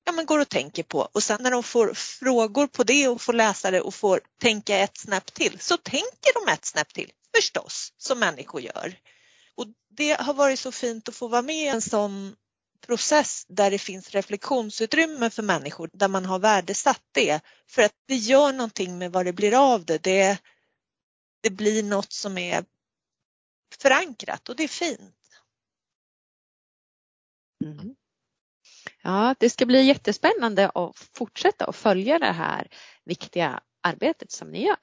ja, 0.04 0.12
men 0.12 0.26
går 0.26 0.40
och 0.40 0.50
tänker 0.50 0.84
på 0.84 1.10
och 1.12 1.24
sen 1.24 1.44
när 1.44 1.52
de 1.52 1.64
får 1.64 1.94
frågor 1.94 2.68
på 2.68 2.84
det 2.84 3.08
och 3.08 3.22
får 3.22 3.34
läsa 3.34 3.72
det 3.72 3.82
och 3.82 3.96
får 3.96 4.22
tänka 4.42 4.78
ett 4.78 4.98
snäpp 4.98 5.34
till 5.34 5.60
så 5.60 5.78
tänker 5.78 6.46
de 6.46 6.52
ett 6.52 6.66
snäpp 6.66 6.94
till 6.94 7.12
förstås 7.36 7.94
som 7.98 8.20
människor 8.20 8.62
gör. 8.62 8.96
Och 9.56 9.66
det 9.90 10.22
har 10.22 10.34
varit 10.34 10.60
så 10.60 10.72
fint 10.72 11.10
att 11.10 11.16
få 11.16 11.28
vara 11.28 11.42
med 11.42 11.56
i 11.56 11.68
en 11.68 11.82
sån 11.82 12.36
process 12.86 13.46
där 13.48 13.72
det 13.72 13.80
finns 13.80 14.10
reflektionsutrymme 14.12 15.30
för 15.30 15.44
människor 15.44 15.90
där 15.94 16.08
man 16.08 16.26
har 16.26 16.40
värdesatt 16.40 17.02
det 17.12 17.42
för 17.68 17.82
att 17.82 17.96
det 18.08 18.16
gör 18.16 18.54
någonting 18.54 18.98
med 18.98 19.12
vad 19.12 19.26
det 19.26 19.34
blir 19.34 19.74
av 19.74 19.86
det. 19.86 20.04
Det, 20.04 20.38
det 21.42 21.50
blir 21.50 21.84
något 21.84 22.14
som 22.14 22.38
är 22.38 22.66
förankrat 23.82 24.50
och 24.50 24.56
det 24.56 24.64
är 24.64 24.68
fint. 24.68 25.16
Mm. 27.64 27.96
Ja, 29.04 29.36
det 29.40 29.50
ska 29.50 29.66
bli 29.66 29.84
jättespännande 29.84 30.70
att 30.70 30.98
fortsätta 31.18 31.66
att 31.66 31.76
följa 31.76 32.20
det 32.20 32.32
här 32.32 32.68
viktiga 33.06 33.60
arbetet 33.82 34.32
som 34.32 34.52
ni 34.52 34.66
gör. 34.66 34.78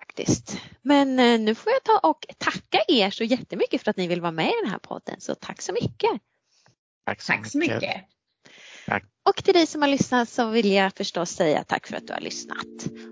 Faktiskt. 0.00 0.60
Men 0.82 1.18
eh, 1.18 1.40
nu 1.40 1.54
får 1.54 1.72
jag 1.72 1.82
ta 1.84 2.08
och 2.08 2.26
tacka 2.38 2.78
er 2.88 3.10
så 3.10 3.24
jättemycket 3.24 3.82
för 3.82 3.90
att 3.90 3.96
ni 3.96 4.06
vill 4.06 4.20
vara 4.20 4.32
med 4.32 4.48
i 4.48 4.54
den 4.62 4.70
här 4.70 4.78
podden. 4.78 5.20
Så 5.20 5.34
tack 5.34 5.62
så 5.62 5.72
mycket. 5.72 6.10
Tack 7.06 7.22
så, 7.22 7.32
tack 7.32 7.46
så 7.46 7.58
mycket. 7.58 7.76
mycket. 7.80 8.04
Tack. 8.86 9.04
Och 9.28 9.44
till 9.44 9.54
dig 9.54 9.66
som 9.66 9.82
har 9.82 9.88
lyssnat 9.88 10.28
så 10.28 10.50
vill 10.50 10.72
jag 10.72 10.92
förstås 10.94 11.30
säga 11.30 11.64
tack 11.64 11.86
för 11.86 11.96
att 11.96 12.06
du 12.06 12.12
har 12.12 12.20
lyssnat 12.20 12.66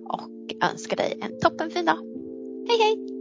och 0.08 0.64
önska 0.70 0.96
dig 0.96 1.18
en 1.22 1.40
toppenfin 1.40 1.84
dag. 1.84 1.98
Hej 2.68 2.78
hej! 2.78 3.13